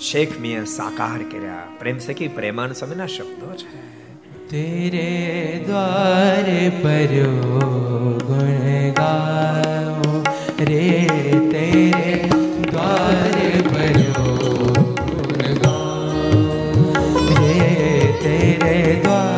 [0.00, 1.62] શેખ મિયા સાકાર કર્યા.
[1.78, 3.94] પ્રેમ સખી પ્રેમાનંદ સ્વામીના શબ્દો છે?
[4.48, 7.30] તેરે દ્વારે પર્યો
[8.26, 10.22] ગુણ ગાઓ
[10.64, 11.08] રે,
[11.52, 12.28] તેરે
[12.70, 13.33] દ્વાર
[18.64, 19.33] રે દ્વાર.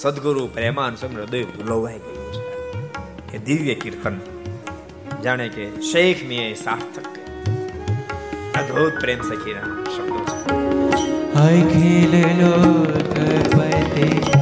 [0.00, 3.36] સદગુરુ પ્રેમાન સ્વામી હૃદય ઝુલવાઈ ગયું છે.
[3.36, 4.20] એ દિવ્ય કીર્તન
[5.24, 7.08] જાણે કે શેખ મે સાર્થક
[8.58, 11.32] અદ્ભુત પ્રેમ સખીના શબ્દો છે.
[11.40, 13.16] અખિલ લોક
[13.56, 14.37] પતે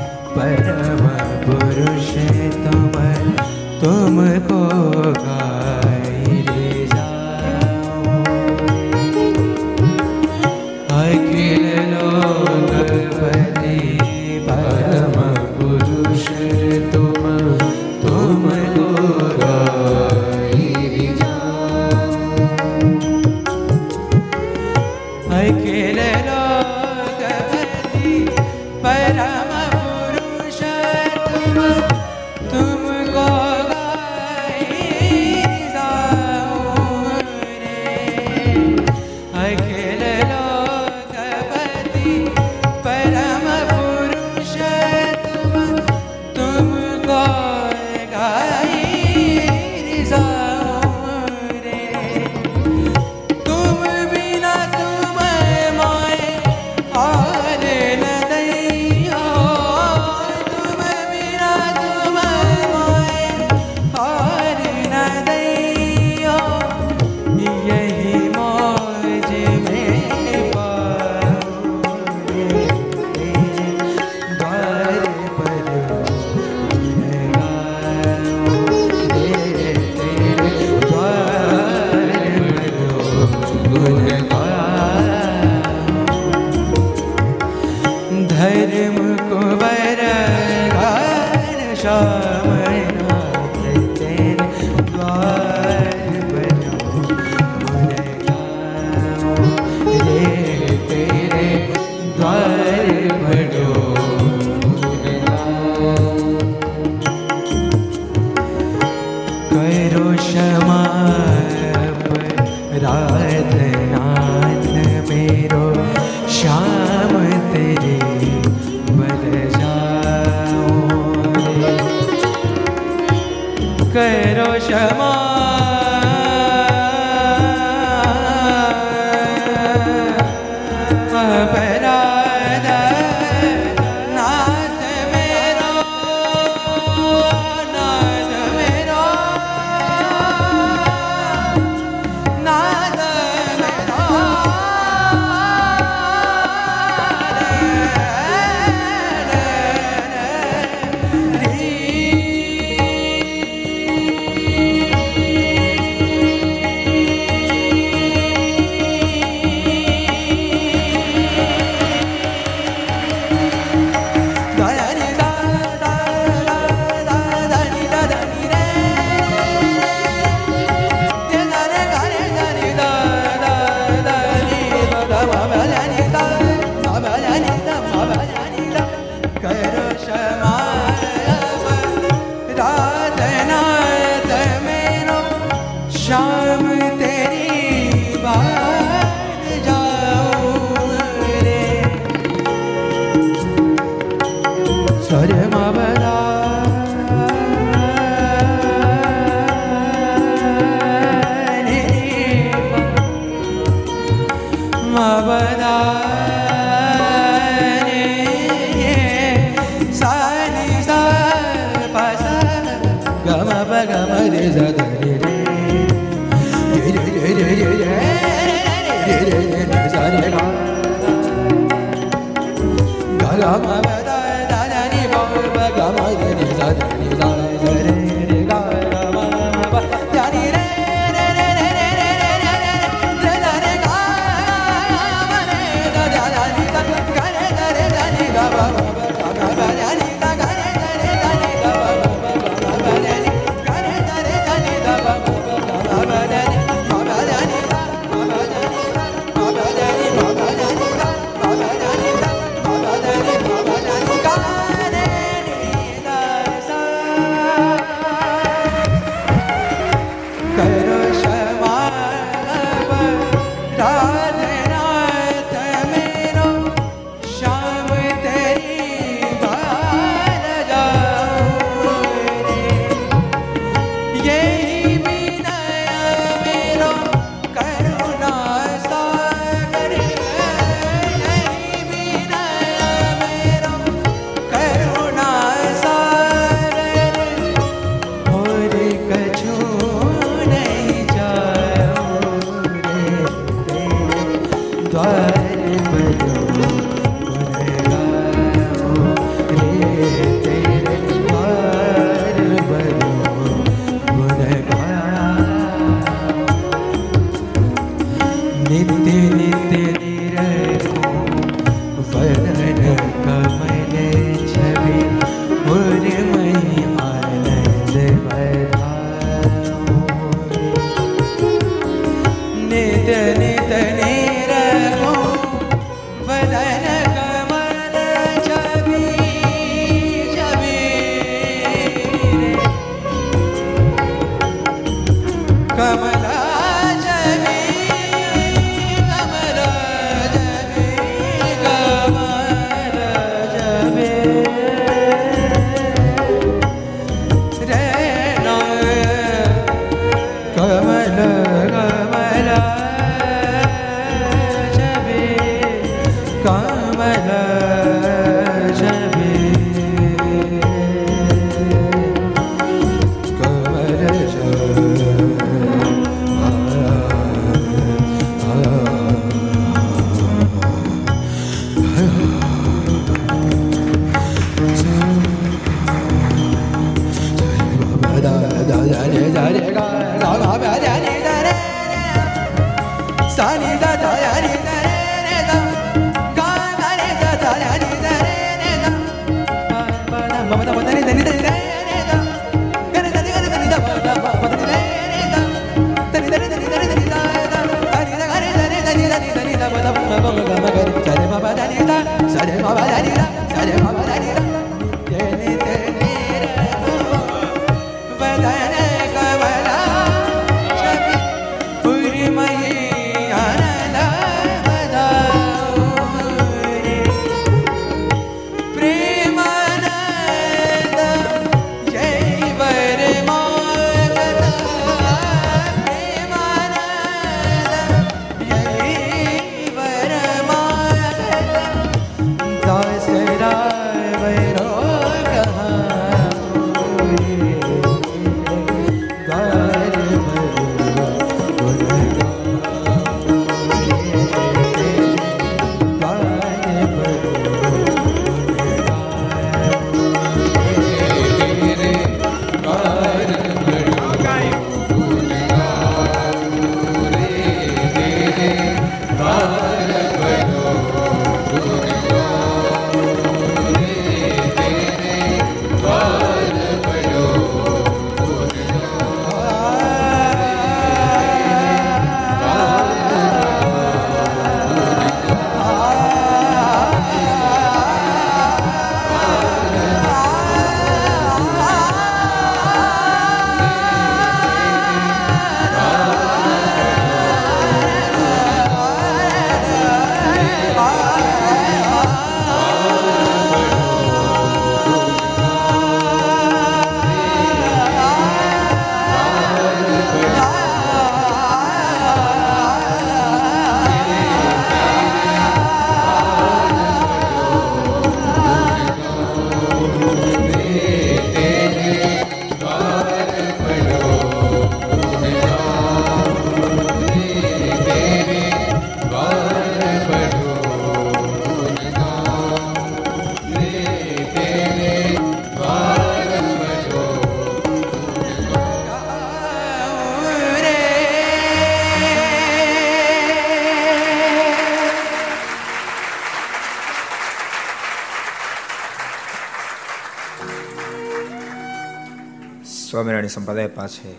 [543.37, 544.15] સંપ્રદાય પાસે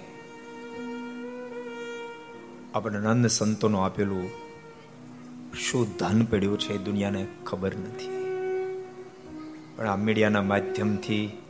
[2.76, 4.30] આપણે નંદ સંતોનું આપેલું
[5.57, 8.09] શું ધન પડ્યું છે દુનિયાને ખબર નથી.
[9.76, 11.41] પણ આ મીડિયાના માધ્યમથી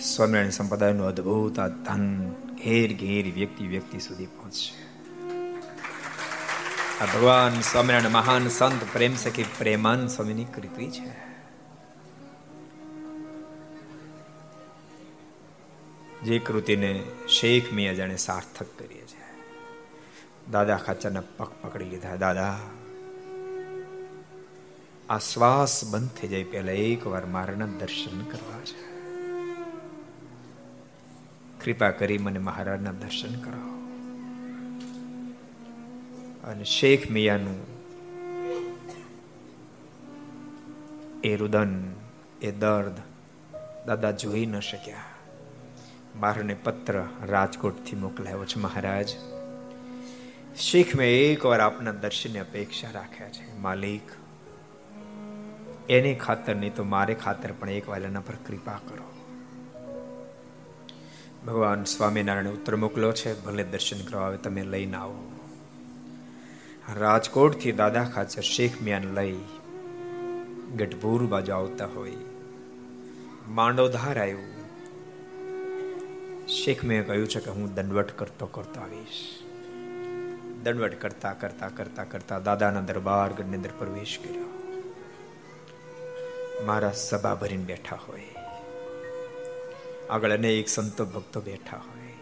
[0.00, 2.30] સ્વામિનારાયણ સંપ્રદાયનું અદ્ભુત આ ધન
[2.64, 4.74] ઘેર ઘેર વ્યક્તિ વ્યક્તિ સુધી પહોંચશે.
[7.00, 11.29] આ ભગવાન સ્વામિનારાયણ મહાન સંત પ્રેમ સખી પ્રેમાન સ્વામીની કૃતિ છે.
[16.24, 19.20] જે કૃતિને શેખ મિયા જાણે સાર્થક કરીએ છે.
[20.50, 22.16] દાદા ખાચરના પગ પકડી લીધા.
[22.16, 22.60] દાદા,
[25.08, 28.90] આ શ્વાસ બંધ થઈ જાય પહેલા એક વાર મારાના દર્શન કરવા છે.
[31.64, 33.80] કૃપા કરી મને મહારાજના દર્શન કરાવો
[36.50, 37.58] અને શેખ મિયાનું
[41.24, 41.94] એ રુદન,
[42.42, 42.96] એ દર્દ
[43.86, 45.09] દાદા જોઈ ન શક્યા.
[46.20, 49.08] મારને પત્ર રાજકોટથી મોકલાયો છે મહારાજ.
[50.56, 54.02] શીખ મેં એક વાર આપના દર્શનની અપેક્ષા રાખ્યા છે, માલિક.
[55.90, 59.12] એની ખાતર નહીં તો મારે ખાતર પણ એક વાર એના પર કૃપા કરો.
[61.46, 65.32] ભગવાન સ્વામિનારાયણ ઉત્તર મોકલો છે, ભલે દર્શન કરવા આવે તમે લઈને આવો.
[66.96, 69.36] રાજકોટથી દાદા ખાચર શેખ મિયાન લઈ
[70.76, 72.12] ગઢપુર બાજુ આવતા હોય.
[73.48, 74.59] માંડોધાર આવ્યું.
[76.50, 79.38] શેખ મેં કહ્યું છે કે હું દંડવટ કરતો કરતો આવીશ.
[80.62, 84.44] દંડવટ કરતા કરતા કરતા કરતા દાદાના દરબાર ગઢની અંદર પ્રવેશ કર્યો.
[86.66, 88.28] મારા સભા ભરીને બેઠા હોય.
[90.10, 92.14] આગળ અનેક સંતો ભક્તો બેઠા હોય.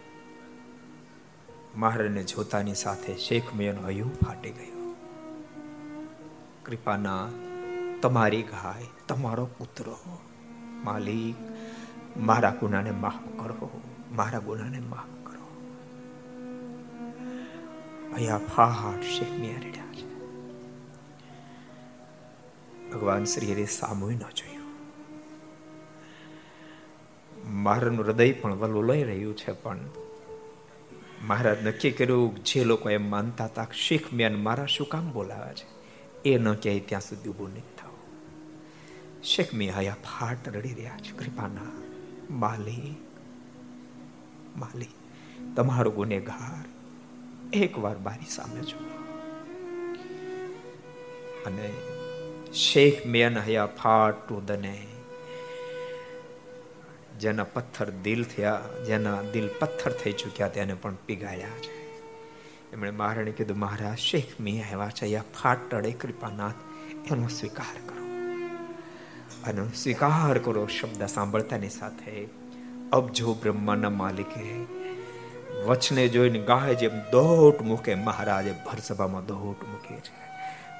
[1.75, 4.95] મહારાજને જોતાની સાથે શેખ મિયાનું હયું ફાટી ગયું.
[6.65, 7.29] કૃપાના,
[8.01, 9.95] તમારી ગાય, તમારો પુત્ર,
[10.83, 11.35] માલિક,
[12.17, 13.81] મારા ગુનાને માફ કરો.
[14.11, 15.45] મારા ગુનાને માફ કરો.
[18.13, 20.09] અહીંયા ફાટ શેખ મિયા રેડ્યા છે.
[22.91, 24.59] ભગવાન શ્રી હરે સામુય ન જોયું.
[27.63, 29.79] મારાનું હૃદય પણ વલું લઈ રહ્યું છે, પણ
[31.21, 35.67] મહારાજ નક્કી કર્યું જે લોકો એમ માનતા હતા શીખ મેન મારા શું કામ બોલાવ્યા છે,
[36.29, 37.91] એ ન કહે ત્યાં સુધી ઉભું નહીં થાવ.
[39.23, 41.17] શેખ મી હયા ફાટ રડી રહ્યા છે.
[41.17, 41.81] કૃપાના
[42.29, 42.95] માલી
[44.59, 44.87] માલી
[45.55, 46.65] તમારો ગુનેગાર.
[47.53, 48.77] એકવાર મારી સામે જો
[51.45, 51.73] અને
[52.53, 54.87] શેખ મેન હયા ફાટ દને.
[57.19, 61.79] જેના પથ્થર દિલ થયા, જેના દિલ પથ્થર થઈ ચૂક્યા તેને પણ પીગાળ્યા છે.
[62.73, 66.53] એમણે મહારાણી કીધું, મહારાજ, શેખ મી આવ્યા છે, યા ફાટડે, કૃપાનાથ,
[67.11, 68.05] એનો સ્વીકાર કરો.
[69.43, 72.27] અને સ્વીકાર કરો, શબ્દ સાંભળતાની સાથે
[72.93, 74.65] અબજો બ્રહ્માના માલિકે
[75.65, 80.29] વચને જોઈને ગાય જેમ દોટ મૂકે, મહારાજે ભરસભામાં દોટ મૂકે છે.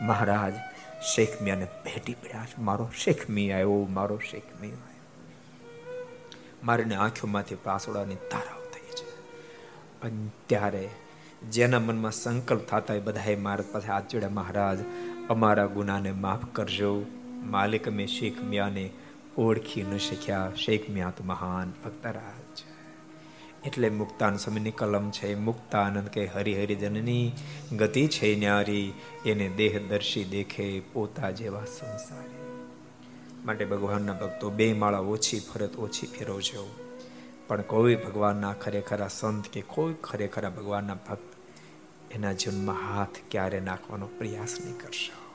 [0.01, 0.53] મહારાજ,
[1.15, 2.61] શેખ મિયાને ભેટી પડ્યા છે.
[2.61, 4.77] મારો શેખ મી આવ્યો, મારો શેખ મી આવ્યો.
[6.63, 9.09] મારીને આંખોમાંથી પાસોડાની ધારાઓ થઈ છે.
[10.01, 10.89] અને ત્યારે
[11.49, 14.79] જેના મનમાં સંકલ્પ થતા એ બધાએ મારા પાસે હાથ જોડ્યા, મહારાજ,
[15.29, 17.05] અમારા ગુનાને માફ કરજો.
[17.43, 18.89] માલિક મેં શેખ મિયાને
[19.39, 22.63] ઓળખી ન શીખ્યા શેખ મ્યાત મહાન ભક્તરાજ.
[23.67, 27.31] એટલે મુક્તાન સમયની કલમ છે, મુક્તાનંદ કે હરિહરિજનની
[27.77, 28.93] ગતિ છે ન્યારી,
[29.25, 32.39] એને દેહ દર્શી દેખે પોતા જેવા સંસારી.
[33.45, 36.75] માટે ભગવાનના ભક્તો બે માળા ઓછી ફરત ઓછી ફેરવજો.
[37.47, 41.33] પણ કોઈ ભગવાનના ખરેખરા સંત કે કોઈ ખરેખરા ભગવાનના ભક્ત
[42.11, 45.28] એના જીવનમાં હાથ ક્યારે નાખવાનો પ્રયાસ નહીં કરશો.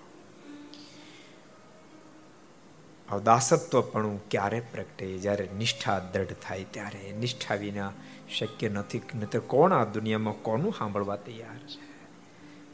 [3.24, 5.18] દાસત્વ પણ ક્યારે પ્રગટે?
[5.18, 7.12] જ્યારે નિષ્ઠા દ્રઢ થાય ત્યારે.
[7.12, 7.92] નિષ્ઠા વિના
[8.38, 8.98] શક્ય નથી.
[9.14, 11.94] નહીતર કોણ આ દુનિયામાં કોનું સાંભળવા તૈયાર છે?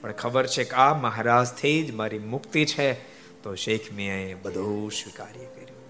[0.01, 2.93] પણ ખબર છે કે આ મહારાજથી જ મારી મુક્તિ છે.
[3.43, 5.81] તો શેખ મિયાએ બધું સ્વીકાર્ય કર્યું.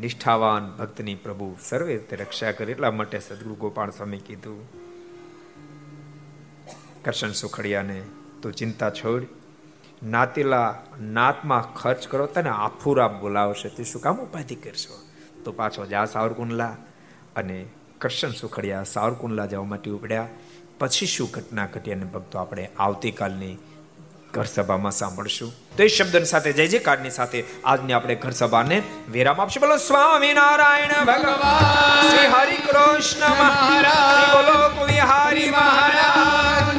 [0.00, 4.68] નિષ્ઠાવાન ભક્તની પ્રભુ સર્વે રીતે રક્ષા કરે એટલા માટે સદગુરુ ગોપાલ સ્વામી કીધું,
[7.02, 8.02] કરશન સુખડિયાને
[8.42, 9.26] તું ચિંતા છોડ.
[10.04, 13.68] નાતીલા નાતમાં ખર્ચ કરો તને આફુરા બોલાવશે.
[13.68, 15.00] તે શું કામ ઉપાધિ કરશો?
[15.44, 16.76] તો પાછો જા સાવરકુંડલા
[17.36, 17.66] અને
[17.98, 20.26] કરશન સુખડિયા સાવરકુંડલા જવા માટે ઉપડ્યા.
[20.78, 23.56] પછી શું ઘટના ઘટી અને ભક્તો આપણે આવતીકાલની
[24.32, 25.52] ઘર સભામાં સાંભળશું.
[25.76, 28.82] તો એ શબ્દની સાથે જય જયકારની સાથે આજની આપણે ઘર સભાને
[29.12, 29.60] વિરામ આપશું.
[29.60, 36.73] બોલો સ્વામી નારાયણ ભગવાન, શ્રી હરિ કૃષ્ણ મહારાજ બોલો કુવિહારી મહારાજ.